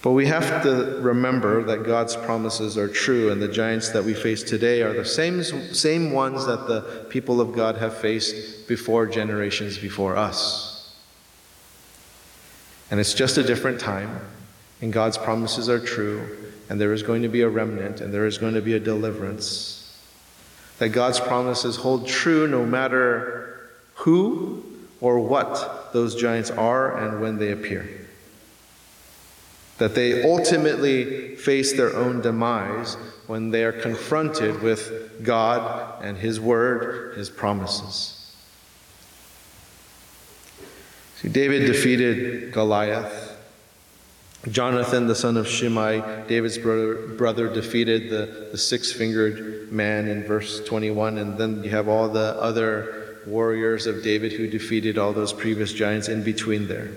But 0.06 0.12
we 0.12 0.28
have 0.28 0.62
to 0.62 1.00
remember 1.02 1.64
that 1.64 1.84
God's 1.84 2.16
promises 2.16 2.78
are 2.78 2.88
true, 2.88 3.32
and 3.32 3.42
the 3.42 3.48
giants 3.48 3.90
that 3.90 4.04
we 4.04 4.14
face 4.14 4.44
today 4.44 4.84
are 4.84 4.94
the 4.94 5.04
same, 5.04 5.42
same 5.42 6.12
ones 6.12 6.46
that 6.46 6.68
the 6.68 7.08
people 7.10 7.42
of 7.42 7.56
God 7.56 7.78
have 7.78 7.98
faced 7.98 8.68
before 8.68 9.08
generations 9.08 9.80
before 9.80 10.16
us. 10.16 10.96
And 12.92 13.00
it's 13.00 13.16
just 13.16 13.40
a 13.40 13.44
different 13.44 13.80
time, 13.80 14.20
and 14.80 14.94
God's 14.94 15.18
promises 15.18 15.70
are 15.70 15.80
true, 15.80 16.22
and 16.70 16.80
there 16.80 16.94
is 16.94 17.02
going 17.02 17.24
to 17.24 17.28
be 17.28 17.42
a 17.42 17.50
remnant, 17.50 18.00
and 18.00 18.14
there 18.14 18.28
is 18.28 18.38
going 18.38 18.54
to 18.54 18.62
be 18.62 18.76
a 18.76 18.80
deliverance. 18.80 20.00
That 20.78 20.90
God's 20.90 21.20
promises 21.20 21.78
hold 21.78 22.08
true 22.08 22.48
no 22.48 22.64
matter 22.64 23.72
who 23.96 24.64
or 25.02 25.18
what 25.18 25.94
those 25.94 26.14
giants 26.14 26.52
are 26.52 26.96
and 26.96 27.22
when 27.22 27.40
they 27.40 27.52
appear 27.52 28.05
that 29.78 29.96
they 29.96 30.24
ultimately 30.24 31.36
face 31.36 31.74
their 31.74 31.96
own 31.96 32.22
demise 32.22 32.96
when 33.28 33.52
they 33.52 33.64
are 33.64 33.74
confronted 33.74 34.62
with 34.62 35.24
God 35.24 36.04
and 36.04 36.18
His 36.18 36.40
Word, 36.40 37.18
His 37.18 37.30
promises. 37.30 38.34
See, 41.18 41.30
David 41.30 41.66
defeated 41.66 42.54
Goliath. 42.54 43.32
Jonathan, 44.52 45.08
the 45.08 45.16
son 45.16 45.38
of 45.38 45.48
Shimei, 45.48 46.02
David's 46.28 46.60
brother, 46.60 47.08
brother 47.18 47.52
defeated 47.52 48.12
the, 48.12 48.50
the 48.52 48.58
six 48.58 48.92
fingered 48.92 49.72
man 49.72 50.08
in 50.08 50.24
verse 50.24 50.64
21. 50.66 51.18
And 51.18 51.38
then 51.38 51.64
you 51.64 51.72
have 51.72 51.88
all 51.88 52.08
the 52.10 52.40
other 52.40 53.22
warriors 53.26 53.88
of 53.88 54.04
David 54.04 54.34
who 54.34 54.48
defeated 54.48 55.00
all 55.00 55.14
those 55.14 55.34
previous 55.34 55.74
giants 55.74 56.10
in 56.10 56.24
between 56.24 56.68
there. 56.68 56.92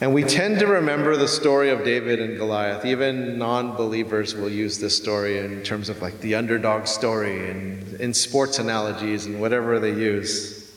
And 0.00 0.12
we 0.12 0.24
tend 0.24 0.58
to 0.58 0.66
remember 0.66 1.16
the 1.16 1.28
story 1.28 1.70
of 1.70 1.84
David 1.84 2.20
and 2.20 2.36
Goliath. 2.36 2.84
Even 2.84 3.38
non 3.38 3.76
believers 3.76 4.34
will 4.34 4.50
use 4.50 4.78
this 4.78 4.96
story 4.96 5.38
in 5.38 5.62
terms 5.62 5.88
of 5.88 6.02
like 6.02 6.20
the 6.20 6.34
underdog 6.34 6.86
story 6.86 7.50
and 7.50 7.94
in 8.00 8.12
sports 8.12 8.58
analogies 8.58 9.26
and 9.26 9.40
whatever 9.40 9.78
they 9.78 9.92
use. 9.92 10.72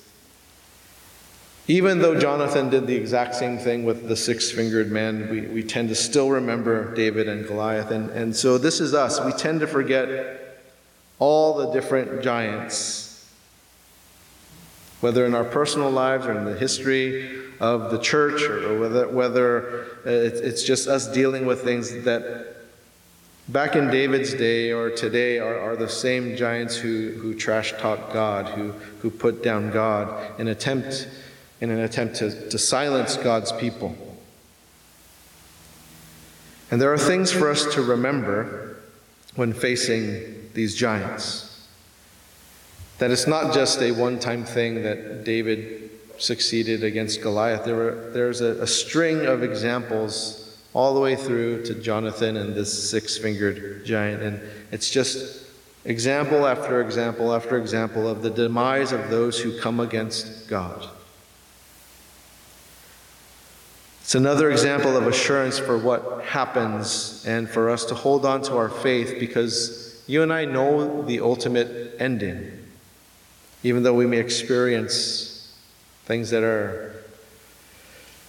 Even 1.69 1.99
though 1.99 2.17
Jonathan 2.17 2.69
did 2.69 2.88
the 2.88 2.95
exact 2.95 3.36
same 3.36 3.58
thing 3.58 3.84
with 3.84 4.08
the 4.08 4.15
six 4.15 4.51
fingered 4.51 4.89
man, 4.89 5.30
we, 5.30 5.41
we 5.41 5.63
tend 5.63 5.89
to 5.89 5.95
still 5.95 6.30
remember 6.30 6.93
David 6.95 7.27
and 7.27 7.45
Goliath. 7.45 7.91
And, 7.91 8.10
and 8.12 8.34
so 8.34 8.58
this 8.58 8.80
is 8.80 8.93
us. 8.93 9.19
We 9.19 9.34
tend 9.34 9.60
to 9.60 9.67
forget 9.67 10.62
all 11.19 11.58
the 11.58 11.73
different 11.73 12.21
giants, 12.21 13.30
whether 15.01 15.25
in 15.25 15.34
our 15.34 15.43
personal 15.43 15.89
lives 15.89 16.25
or 16.25 16.38
in 16.38 16.45
the 16.45 16.56
history 16.56 17.37
of 17.60 17.91
the 17.91 17.98
church 17.98 18.43
or 18.43 18.80
whether, 18.80 19.08
whether 19.08 19.84
uh, 20.06 20.10
it's 20.10 20.63
just 20.63 20.88
us 20.88 21.08
dealing 21.08 21.46
with 21.46 21.63
things 21.63 22.04
that 22.04 22.56
back 23.50 23.76
in 23.76 23.89
David's 23.89 24.34
day 24.34 24.72
or 24.72 24.89
today 24.89 25.39
are, 25.39 25.60
are 25.60 25.76
the 25.76 25.89
same 25.89 26.36
giants 26.36 26.76
who, 26.76 27.12
who 27.13 27.34
trash 27.34 27.74
talk 27.74 28.13
God, 28.13 28.50
who, 28.50 28.72
who 29.02 29.10
put 29.10 29.43
down 29.43 29.72
God 29.72 30.39
in, 30.39 30.48
attempt, 30.48 31.08
in 31.62 31.70
an 31.70 31.80
attempt 31.80 32.15
to, 32.17 32.50
to 32.50 32.58
silence 32.58 33.17
God's 33.17 33.52
people. 33.54 33.96
And 36.70 36.82
there 36.82 36.91
are 36.91 36.98
things 36.98 37.32
for 37.32 37.50
us 37.50 37.65
to 37.76 37.82
remember 37.82 38.78
when 39.36 39.54
facing 39.54 40.50
these 40.54 40.76
giants. 40.76 41.67
That 42.98 43.12
it's 43.12 43.28
not 43.28 43.54
just 43.54 43.82
a 43.82 43.91
one 43.91 44.20
time 44.20 44.43
thing 44.43 44.84
that 44.84 45.24
David 45.24 45.91
succeeded 46.19 46.84
against 46.84 47.21
Goliath. 47.21 47.65
There 47.65 47.75
were, 47.75 48.10
there's 48.13 48.41
a, 48.41 48.62
a 48.62 48.67
string 48.67 49.25
of 49.25 49.43
examples 49.43 50.43
all 50.73 50.93
the 50.93 50.99
way 50.99 51.15
through 51.15 51.63
to 51.65 51.73
Jonathan 51.73 52.38
and 52.38 52.53
this 52.53 52.89
six 52.89 53.17
fingered 53.17 53.86
giant. 53.86 54.21
And 54.21 54.41
it's 54.71 54.89
just 54.89 55.45
example 55.86 56.45
after 56.45 56.82
example 56.82 57.34
after 57.34 57.58
example 57.58 58.08
of 58.08 58.21
the 58.21 58.30
demise 58.30 58.91
of 58.91 59.10
those 59.10 59.39
who 59.39 59.60
come 59.60 59.80
against 59.80 60.47
God. 60.47 60.88
It's 64.01 64.15
another 64.15 64.51
example 64.51 64.95
of 64.95 65.06
assurance 65.06 65.60
for 65.60 65.77
what 65.77 66.23
happens 66.23 67.25
and 67.27 67.49
for 67.49 67.69
us 67.69 67.84
to 67.86 67.95
hold 67.95 68.25
on 68.25 68.41
to 68.43 68.56
our 68.56 68.69
faith 68.69 69.17
because 69.19 70.01
you 70.08 70.23
and 70.23 70.32
I 70.32 70.45
know 70.45 71.01
the 71.01 71.19
ultimate 71.19 71.95
ending. 71.99 72.65
Even 73.63 73.84
though 73.84 73.93
we 73.93 74.06
may 74.06 74.19
experience 74.19 75.37
things 76.08 76.30
that 76.30 76.41
are 76.41 77.04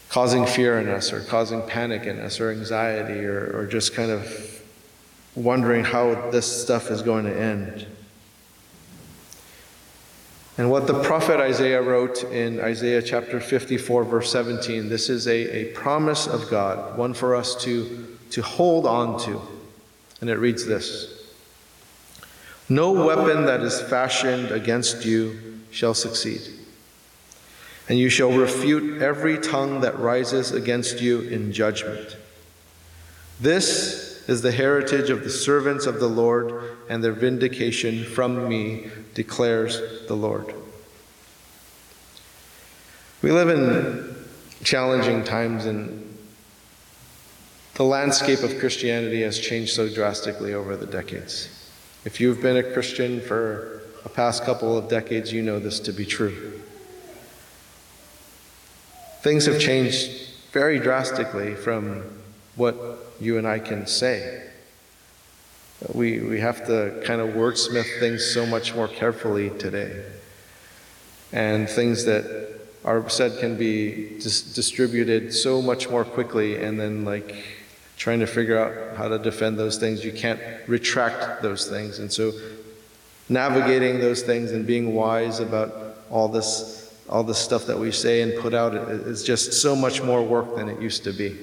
causing 0.08 0.44
fear 0.46 0.80
in 0.80 0.88
us 0.88 1.12
or 1.12 1.20
causing 1.20 1.62
panic 1.62 2.06
in 2.06 2.18
us 2.18 2.40
or 2.40 2.50
anxiety 2.50 3.24
or, 3.24 3.56
or 3.56 3.66
just 3.66 3.94
kind 3.94 4.10
of 4.10 4.60
wondering 5.36 5.84
how 5.84 6.28
this 6.32 6.62
stuff 6.62 6.90
is 6.90 7.02
going 7.02 7.24
to 7.24 7.40
end. 7.40 7.86
And 10.56 10.72
what 10.72 10.88
the 10.88 11.04
prophet 11.04 11.38
Isaiah 11.38 11.80
wrote 11.80 12.24
in 12.24 12.60
Isaiah 12.60 13.00
chapter 13.00 13.38
54, 13.38 14.02
verse 14.02 14.32
17, 14.32 14.88
this 14.88 15.08
is 15.08 15.28
a, 15.28 15.68
a 15.68 15.72
promise 15.72 16.26
of 16.26 16.50
God, 16.50 16.98
one 16.98 17.14
for 17.14 17.36
us 17.36 17.54
to, 17.62 18.18
to 18.30 18.42
hold 18.42 18.86
on 18.86 19.20
to. 19.20 19.40
And 20.20 20.28
it 20.28 20.38
reads 20.38 20.66
this 20.66 21.30
No 22.68 22.90
weapon 22.90 23.46
that 23.46 23.60
is 23.60 23.80
fashioned 23.80 24.50
against 24.50 25.04
you 25.04 25.60
shall 25.70 25.94
succeed 25.94 26.57
and 27.88 27.98
you 27.98 28.10
shall 28.10 28.32
refute 28.32 29.00
every 29.00 29.38
tongue 29.38 29.80
that 29.80 29.98
rises 29.98 30.52
against 30.52 31.00
you 31.00 31.20
in 31.20 31.52
judgment. 31.52 32.16
This 33.40 34.28
is 34.28 34.42
the 34.42 34.52
heritage 34.52 35.08
of 35.08 35.24
the 35.24 35.30
servants 35.30 35.86
of 35.86 36.00
the 36.00 36.08
Lord, 36.08 36.76
and 36.90 37.02
their 37.02 37.12
vindication 37.12 38.04
from 38.04 38.46
me, 38.48 38.88
declares 39.14 40.06
the 40.06 40.14
Lord. 40.14 40.54
We 43.22 43.32
live 43.32 43.48
in 43.48 44.14
challenging 44.62 45.24
times, 45.24 45.64
and 45.64 46.04
The 47.78 47.84
landscape 47.84 48.42
of 48.42 48.58
Christianity 48.58 49.22
has 49.22 49.38
changed 49.38 49.72
so 49.72 49.88
drastically 49.88 50.52
over 50.52 50.76
the 50.76 50.84
decades. 50.84 51.48
If 52.04 52.20
you've 52.20 52.42
been 52.42 52.56
a 52.56 52.72
Christian 52.72 53.20
for 53.20 53.82
a 54.04 54.08
past 54.08 54.44
couple 54.44 54.76
of 54.76 54.88
decades, 54.88 55.32
you 55.32 55.42
know 55.42 55.60
this 55.60 55.78
to 55.80 55.92
be 55.92 56.04
true. 56.04 56.60
Things 59.22 59.46
have 59.46 59.58
changed 59.58 60.10
very 60.52 60.78
drastically 60.78 61.54
from 61.54 62.02
what 62.54 62.76
you 63.20 63.38
and 63.38 63.46
I 63.46 63.58
can 63.58 63.86
say. 63.86 64.44
We, 65.92 66.20
we 66.20 66.40
have 66.40 66.66
to 66.66 67.02
kind 67.04 67.20
of 67.20 67.30
wordsmith 67.30 67.98
things 68.00 68.24
so 68.24 68.46
much 68.46 68.74
more 68.74 68.88
carefully 68.88 69.50
today. 69.50 70.04
And 71.32 71.68
things 71.68 72.04
that 72.04 72.58
are 72.84 73.08
said 73.08 73.38
can 73.38 73.56
be 73.56 74.18
dis- 74.18 74.54
distributed 74.54 75.34
so 75.34 75.60
much 75.60 75.88
more 75.90 76.04
quickly, 76.04 76.62
and 76.62 76.80
then, 76.80 77.04
like, 77.04 77.34
trying 77.96 78.20
to 78.20 78.26
figure 78.26 78.58
out 78.58 78.96
how 78.96 79.08
to 79.08 79.18
defend 79.18 79.58
those 79.58 79.78
things, 79.78 80.04
you 80.04 80.12
can't 80.12 80.40
retract 80.66 81.42
those 81.42 81.68
things. 81.68 81.98
And 81.98 82.12
so, 82.12 82.32
navigating 83.28 83.98
those 83.98 84.22
things 84.22 84.52
and 84.52 84.66
being 84.66 84.94
wise 84.94 85.40
about 85.40 85.98
all 86.10 86.28
this 86.28 86.87
all 87.08 87.22
the 87.22 87.34
stuff 87.34 87.66
that 87.66 87.78
we 87.78 87.90
say 87.90 88.22
and 88.22 88.38
put 88.40 88.54
out 88.54 88.74
is 88.74 89.22
just 89.22 89.54
so 89.54 89.74
much 89.74 90.02
more 90.02 90.22
work 90.22 90.56
than 90.56 90.68
it 90.68 90.80
used 90.80 91.04
to 91.04 91.12
be. 91.12 91.36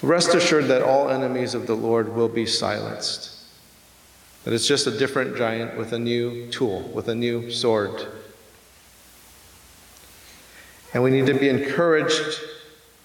Rest 0.00 0.34
assured 0.34 0.66
that 0.66 0.82
all 0.82 1.10
enemies 1.10 1.54
of 1.54 1.66
the 1.66 1.74
Lord 1.74 2.14
will 2.14 2.28
be 2.28 2.46
silenced. 2.46 3.32
That 4.44 4.54
it's 4.54 4.66
just 4.66 4.86
a 4.86 4.96
different 4.96 5.36
giant 5.36 5.76
with 5.76 5.92
a 5.92 5.98
new 5.98 6.50
tool, 6.50 6.82
with 6.94 7.08
a 7.08 7.14
new 7.14 7.50
sword. 7.50 8.06
And 10.94 11.02
we 11.02 11.10
need 11.10 11.26
to 11.26 11.34
be 11.34 11.48
encouraged 11.48 12.40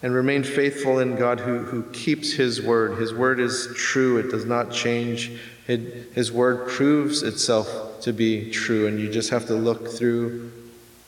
and 0.04 0.14
remain 0.14 0.44
faithful 0.44 1.00
in 1.00 1.16
God 1.16 1.40
who, 1.40 1.60
who 1.60 1.84
keeps 1.92 2.32
His 2.32 2.62
word. 2.62 3.00
His 3.00 3.14
word 3.14 3.40
is 3.40 3.70
true, 3.76 4.18
it 4.18 4.30
does 4.30 4.46
not 4.46 4.72
change. 4.72 5.40
It, 5.68 6.12
his 6.14 6.32
word 6.32 6.68
proves 6.68 7.24
itself 7.24 7.93
to 8.04 8.14
be 8.14 8.52
true, 8.52 8.88
and 8.88 9.00
you 9.00 9.10
just 9.10 9.30
have 9.30 9.46
to 9.48 9.56
look 9.56 9.88
through 9.88 10.52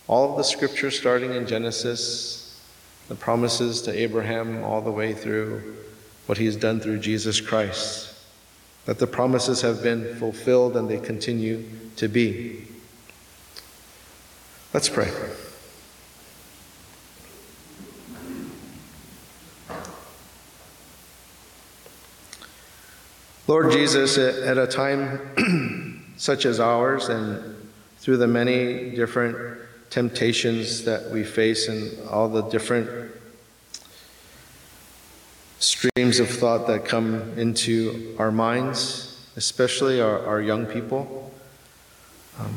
all 0.08 0.32
of 0.32 0.38
the 0.38 0.44
scriptures 0.44 0.98
starting 0.98 1.34
in 1.34 1.46
Genesis, 1.46 2.62
the 3.10 3.16
promises 3.16 3.82
to 3.84 3.92
Abraham, 3.92 4.64
all 4.64 4.82
the 4.82 4.92
way 4.92 5.14
through 5.14 5.76
what 6.26 6.38
He's 6.38 6.56
done 6.56 6.80
through 6.80 7.00
Jesus 7.00 7.42
Christ. 7.42 8.14
That 8.86 9.00
the 9.00 9.08
promises 9.08 9.62
have 9.62 9.84
been 9.84 10.16
fulfilled 10.16 10.78
and 10.78 10.90
they 10.90 11.00
continue 11.00 11.66
to 11.98 12.08
be. 12.08 12.66
Let's 14.74 14.90
pray. 14.90 15.12
Lord 23.48 23.72
Jesus, 23.72 24.18
at 24.18 24.58
a 24.58 24.66
time 24.66 25.20
such 26.18 26.46
as 26.46 26.60
ours 26.60 27.10
and 27.10 27.56
through 28.00 28.18
the 28.18 28.28
many 28.28 28.92
different 28.92 29.60
temptations 29.90 30.84
that 30.84 31.10
we 31.12 31.24
face 31.24 31.68
and 31.68 32.08
all 32.10 32.28
the 32.28 32.42
different 32.44 32.90
streams 35.60 36.20
of 36.20 36.30
thought 36.30 36.68
that 36.68 36.86
come 36.86 37.38
into 37.38 38.16
our 38.20 38.32
minds, 38.32 39.28
especially 39.36 40.02
our, 40.02 40.26
our 40.26 40.42
young 40.42 40.66
people, 40.66 41.32
um, 42.40 42.54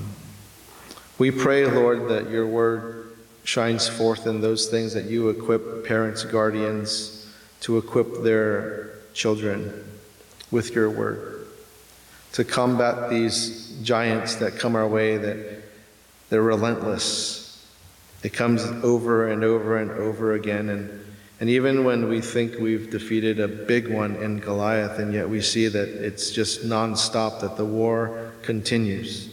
we 1.18 1.30
pray, 1.30 1.66
Lord, 1.66 2.08
that 2.08 2.30
your 2.30 2.46
word 2.46 3.16
shines 3.44 3.88
forth 3.88 4.26
in 4.26 4.40
those 4.40 4.68
things 4.68 4.92
that 4.94 5.06
you 5.06 5.30
equip 5.30 5.86
parents, 5.86 6.24
guardians 6.24 7.26
to 7.60 7.78
equip 7.78 8.22
their 8.22 8.90
children 9.14 9.84
with 10.50 10.74
your 10.74 10.90
word, 10.90 11.37
to 12.32 12.44
combat 12.44 13.10
these 13.10 13.78
giants 13.82 14.36
that 14.36 14.58
come 14.58 14.76
our 14.76 14.86
way 14.86 15.16
that 15.16 15.62
they're 16.30 16.42
relentless. 16.42 17.66
It 18.22 18.32
comes 18.32 18.64
over 18.84 19.28
and 19.28 19.44
over 19.44 19.78
and 19.78 19.90
over 19.90 20.34
again. 20.34 20.68
And, 20.68 21.04
and 21.40 21.48
even 21.48 21.84
when 21.84 22.08
we 22.08 22.20
think 22.20 22.58
we've 22.58 22.90
defeated 22.90 23.40
a 23.40 23.48
big 23.48 23.88
one 23.88 24.16
in 24.16 24.40
Goliath, 24.40 24.98
and 24.98 25.14
yet 25.14 25.28
we 25.28 25.40
see 25.40 25.68
that 25.68 25.88
it's 25.88 26.30
just 26.30 26.62
nonstop, 26.64 27.40
that 27.40 27.56
the 27.56 27.64
war 27.64 28.32
continues 28.42 29.30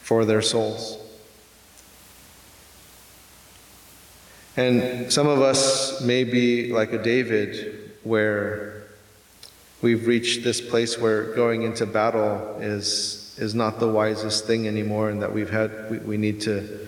for 0.00 0.24
their 0.24 0.42
souls. 0.42 0.98
And 4.56 5.12
some 5.12 5.26
of 5.26 5.42
us 5.42 6.00
may 6.00 6.24
be 6.24 6.72
like 6.72 6.92
a 6.94 7.02
David, 7.02 7.92
where 8.02 8.85
we've 9.82 10.06
reached 10.06 10.42
this 10.42 10.60
place 10.60 10.98
where 10.98 11.34
going 11.34 11.62
into 11.62 11.86
battle 11.86 12.56
is, 12.60 13.36
is 13.38 13.54
not 13.54 13.78
the 13.78 13.88
wisest 13.88 14.46
thing 14.46 14.66
anymore, 14.66 15.10
and 15.10 15.22
that 15.22 15.32
we've 15.32 15.50
had, 15.50 15.90
we, 15.90 15.98
we 15.98 16.16
need 16.16 16.40
to 16.42 16.86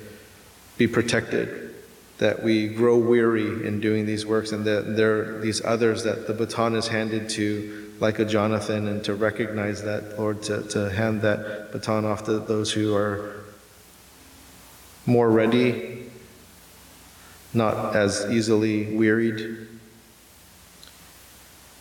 be 0.76 0.86
protected, 0.86 1.74
that 2.18 2.42
we 2.42 2.68
grow 2.68 2.96
weary 2.96 3.66
in 3.66 3.80
doing 3.80 4.06
these 4.06 4.24
works, 4.24 4.52
and 4.52 4.64
that 4.64 4.96
there 4.96 5.36
are 5.36 5.40
these 5.40 5.64
others 5.64 6.04
that 6.04 6.26
the 6.26 6.32
baton 6.32 6.74
is 6.74 6.88
handed 6.88 7.28
to, 7.28 7.92
like 8.00 8.18
a 8.18 8.24
Jonathan, 8.24 8.88
and 8.88 9.04
to 9.04 9.14
recognize 9.14 9.82
that, 9.82 10.18
Lord, 10.18 10.42
to, 10.44 10.62
to 10.68 10.90
hand 10.90 11.22
that 11.22 11.72
baton 11.72 12.04
off 12.04 12.24
to 12.24 12.38
those 12.38 12.72
who 12.72 12.94
are 12.94 13.44
more 15.04 15.30
ready, 15.30 16.10
not 17.54 17.96
as 17.96 18.26
easily 18.30 18.94
wearied. 18.96 19.67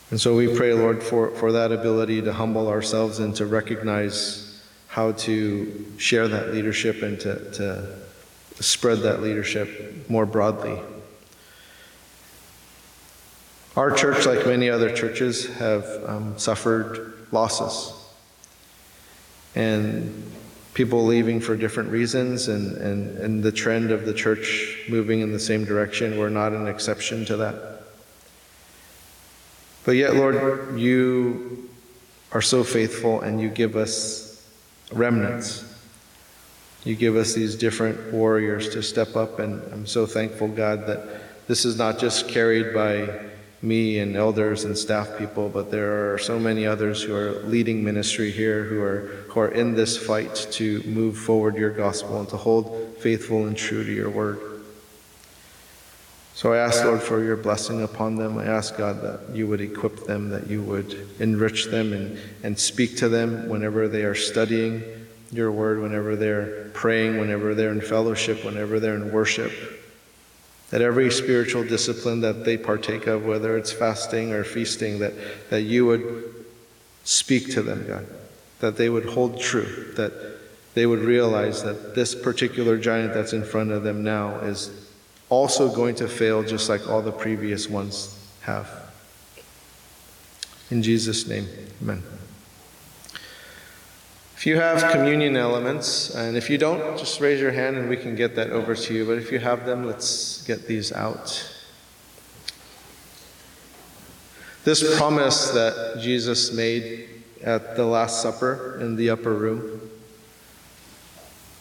And 0.10 0.22
so 0.22 0.36
we 0.36 0.56
pray, 0.56 0.74
Lord, 0.74 1.04
for, 1.04 1.32
for 1.32 1.52
that 1.52 1.72
ability 1.72 2.22
to 2.22 2.34
humble 2.34 2.70
ourselves 2.70 3.20
and 3.20 3.36
to 3.36 3.46
recognize 3.46 4.64
how 4.88 5.12
to 5.12 5.86
share 5.98 6.28
that 6.30 6.54
leadership 6.54 7.04
and 7.04 7.20
to, 7.20 7.52
to 7.52 7.96
spread 8.64 9.00
that 9.00 9.22
leadership 9.22 10.10
more 10.10 10.26
broadly. 10.26 10.80
Our 13.76 13.92
church, 13.92 14.26
like 14.26 14.46
many 14.48 14.70
other 14.70 14.96
churches, 14.96 15.46
have 15.58 15.86
um, 16.06 16.40
suffered 16.40 17.28
losses. 17.32 17.94
And 19.54 20.32
people 20.74 21.06
leaving 21.06 21.40
for 21.40 21.56
different 21.56 21.90
reasons, 21.92 22.48
and, 22.48 22.78
and, 22.78 23.18
and 23.18 23.44
the 23.44 23.52
trend 23.52 23.92
of 23.92 24.06
the 24.06 24.14
church 24.14 24.86
moving 24.90 25.20
in 25.20 25.32
the 25.32 25.40
same 25.40 25.66
direction. 25.66 26.18
We're 26.18 26.30
not 26.30 26.54
an 26.54 26.68
exception 26.68 27.26
to 27.26 27.38
that. 27.38 27.77
But 29.88 29.96
yet, 29.96 30.18
Lord, 30.18 30.78
you 30.78 31.70
are 32.34 32.42
so 32.42 32.66
faithful 32.66 33.22
and 33.22 33.40
you 33.40 33.48
give 33.48 33.78
us 33.78 34.46
remnants. 34.92 35.64
You 36.84 36.94
give 36.94 37.16
us 37.16 37.34
these 37.34 37.56
different 37.56 38.12
warriors 38.12 38.68
to 38.74 38.84
step 38.84 39.16
up, 39.16 39.40
and 39.40 39.64
I'm 39.72 39.86
so 39.86 40.06
thankful, 40.06 40.50
God, 40.50 40.88
that 40.88 41.48
this 41.48 41.64
is 41.64 41.78
not 41.78 42.00
just 42.00 42.28
carried 42.28 42.74
by 42.74 43.30
me 43.62 44.00
and 44.00 44.18
elders 44.18 44.66
and 44.66 44.78
staff 44.78 45.18
people, 45.18 45.48
but 45.48 45.72
there 45.72 46.14
are 46.14 46.18
so 46.18 46.38
many 46.38 46.66
others 46.66 47.02
who 47.02 47.16
are 47.16 47.40
leading 47.44 47.82
ministry 47.82 48.30
here 48.30 48.66
who 48.66 48.82
are, 48.82 49.08
who 49.30 49.40
are 49.40 49.52
in 49.52 49.74
this 49.74 49.96
fight 49.96 50.36
to 50.52 50.84
move 50.84 51.18
forward 51.18 51.56
your 51.56 51.72
gospel 51.72 52.20
and 52.20 52.28
to 52.28 52.36
hold 52.36 52.98
faithful 53.00 53.48
and 53.48 53.56
true 53.56 53.86
to 53.86 53.92
your 53.94 54.10
word. 54.10 54.57
So 56.38 56.54
I 56.54 56.58
ask, 56.58 56.84
Lord, 56.84 57.02
for 57.02 57.24
your 57.24 57.36
blessing 57.36 57.82
upon 57.82 58.16
them. 58.16 58.38
I 58.38 58.46
ask, 58.46 58.78
God, 58.78 59.02
that 59.02 59.36
you 59.36 59.48
would 59.48 59.60
equip 59.60 60.06
them, 60.06 60.30
that 60.30 60.46
you 60.46 60.62
would 60.62 61.08
enrich 61.20 61.66
them 61.66 61.94
and, 61.94 62.16
and 62.44 62.60
speak 62.60 62.96
to 62.98 63.10
them 63.10 63.50
whenever 63.50 63.88
they 63.88 64.04
are 64.04 64.14
studying 64.14 64.84
your 65.32 65.52
word, 65.52 65.80
whenever 65.80 66.16
they're 66.16 66.70
praying, 66.76 67.18
whenever 67.18 67.56
they're 67.56 67.72
in 67.72 67.82
fellowship, 67.82 68.46
whenever 68.46 68.80
they're 68.80 68.94
in 68.94 69.12
worship. 69.12 69.52
That 70.70 70.84
every 70.84 71.10
spiritual 71.10 71.64
discipline 71.64 72.22
that 72.22 72.46
they 72.46 72.56
partake 72.56 73.08
of, 73.08 73.26
whether 73.26 73.58
it's 73.58 73.72
fasting 73.72 74.32
or 74.32 74.44
feasting, 74.44 75.00
that, 75.00 75.14
that 75.50 75.64
you 75.64 75.88
would 75.88 76.36
speak 77.04 77.50
to 77.54 77.64
them, 77.64 77.88
God. 77.88 78.06
That 78.60 78.78
they 78.78 78.90
would 78.90 79.06
hold 79.06 79.42
true, 79.42 79.92
that 79.96 80.14
they 80.76 80.86
would 80.86 81.00
realize 81.00 81.64
that 81.64 81.96
this 81.96 82.14
particular 82.14 82.78
giant 82.78 83.16
that's 83.16 83.34
in 83.34 83.44
front 83.44 83.72
of 83.72 83.82
them 83.82 84.04
now 84.04 84.36
is 84.42 84.87
also 85.30 85.74
going 85.74 85.96
to 85.96 86.08
fail 86.08 86.44
just 86.44 86.70
like 86.70 86.88
all 86.88 87.02
the 87.02 87.12
previous 87.12 87.70
ones 87.70 88.14
have. 88.42 88.70
In 90.70 90.84
Jesus' 90.84 91.28
name, 91.28 91.48
amen. 91.82 92.04
If 94.36 94.46
you 94.46 94.58
have 94.58 94.92
communion 94.92 95.36
elements, 95.36 96.14
and 96.14 96.38
if 96.38 96.50
you 96.50 96.60
don't, 96.60 96.98
just 96.98 97.20
raise 97.20 97.42
your 97.42 97.52
hand 97.52 97.76
and 97.76 97.90
we 97.90 97.98
can 97.98 98.16
get 98.16 98.36
that 98.36 98.52
over 98.52 98.76
to 98.76 98.94
you. 98.94 99.06
But 99.06 99.18
if 99.18 99.32
you 99.32 99.40
have 99.40 99.66
them, 99.66 99.86
let's 99.86 100.44
get 100.44 100.68
these 100.68 100.94
out. 100.94 101.54
This 104.64 104.98
promise 104.98 105.50
that 105.52 106.02
Jesus 106.02 106.54
made 106.54 107.10
at 107.44 107.76
the 107.76 107.86
Last 107.86 108.22
Supper 108.22 108.78
in 108.82 108.96
the 108.96 109.10
upper 109.10 109.34
room, 109.34 109.90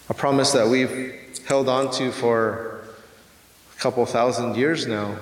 a 0.08 0.14
promise 0.14 0.52
that 0.52 0.68
we've 0.68 1.40
held 1.46 1.68
on 1.68 1.90
to 1.92 2.12
for 2.12 2.75
couple 3.78 4.04
thousand 4.06 4.56
years 4.56 4.86
now. 4.86 5.16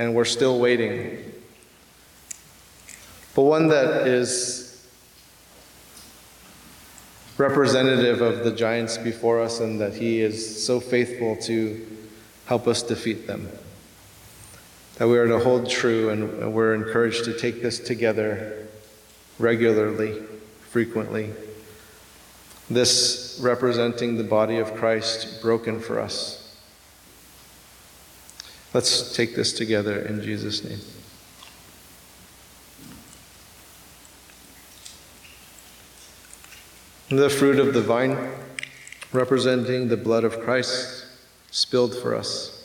and 0.00 0.14
we're 0.14 0.24
still 0.24 0.58
waiting. 0.58 1.18
But 3.34 3.42
one 3.42 3.68
that 3.68 4.06
is 4.06 4.82
representative 7.36 8.22
of 8.22 8.44
the 8.44 8.50
giants 8.50 8.96
before 8.96 9.42
us, 9.42 9.60
and 9.60 9.78
that 9.78 9.92
He 9.92 10.20
is 10.22 10.64
so 10.64 10.80
faithful 10.80 11.36
to 11.42 11.86
help 12.46 12.66
us 12.66 12.82
defeat 12.82 13.26
them. 13.26 13.46
That 14.96 15.08
we 15.08 15.18
are 15.18 15.28
to 15.28 15.38
hold 15.38 15.68
true, 15.68 16.08
and 16.08 16.54
we're 16.54 16.74
encouraged 16.74 17.24
to 17.26 17.38
take 17.38 17.60
this 17.60 17.78
together 17.78 18.66
regularly, 19.38 20.22
frequently. 20.70 21.30
This 22.70 23.38
representing 23.42 24.16
the 24.16 24.24
body 24.24 24.56
of 24.56 24.74
Christ 24.76 25.42
broken 25.42 25.78
for 25.78 26.00
us. 26.00 26.39
Let's 28.72 29.14
take 29.14 29.34
this 29.34 29.52
together 29.52 30.00
in 30.00 30.22
Jesus' 30.22 30.64
name. 30.64 30.78
The 37.08 37.28
fruit 37.28 37.58
of 37.58 37.74
the 37.74 37.82
vine, 37.82 38.16
representing 39.12 39.88
the 39.88 39.96
blood 39.96 40.22
of 40.22 40.40
Christ 40.40 41.06
spilled 41.50 41.96
for 41.96 42.14
us. 42.14 42.56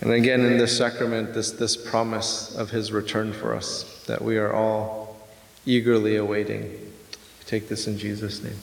And 0.00 0.10
again, 0.12 0.44
in 0.44 0.58
this 0.58 0.76
sacrament, 0.76 1.34
this, 1.34 1.52
this 1.52 1.76
promise 1.76 2.54
of 2.56 2.70
his 2.70 2.90
return 2.90 3.32
for 3.32 3.54
us 3.54 4.04
that 4.06 4.22
we 4.22 4.38
are 4.38 4.52
all 4.52 5.16
eagerly 5.66 6.16
awaiting. 6.16 6.92
Take 7.46 7.68
this 7.68 7.86
in 7.86 7.98
Jesus' 7.98 8.42
name. 8.42 8.58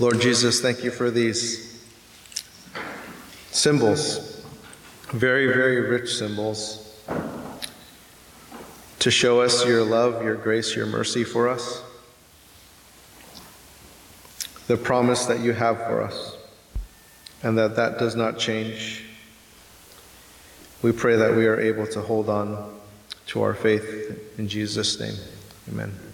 Lord 0.00 0.20
Jesus, 0.20 0.60
thank 0.60 0.84
you 0.84 0.92
for 0.92 1.10
these 1.10 1.84
symbols, 3.50 4.46
very, 5.08 5.48
very 5.48 5.80
rich 5.80 6.14
symbols 6.14 6.84
to 9.00 9.10
show 9.10 9.40
us 9.40 9.66
your 9.66 9.82
love, 9.82 10.22
your 10.22 10.36
grace, 10.36 10.76
your 10.76 10.86
mercy 10.86 11.24
for 11.24 11.48
us, 11.48 11.82
the 14.68 14.76
promise 14.76 15.26
that 15.26 15.40
you 15.40 15.52
have 15.52 15.78
for 15.78 16.00
us, 16.00 16.36
and 17.42 17.58
that 17.58 17.74
that 17.74 17.98
does 17.98 18.14
not 18.14 18.38
change. 18.38 19.04
We 20.80 20.92
pray 20.92 21.16
that 21.16 21.34
we 21.34 21.46
are 21.46 21.58
able 21.58 21.88
to 21.88 22.00
hold 22.00 22.28
on 22.28 22.72
to 23.28 23.42
our 23.42 23.54
faith 23.54 24.38
in 24.38 24.46
Jesus' 24.46 25.00
name. 25.00 25.16
Amen. 25.68 26.07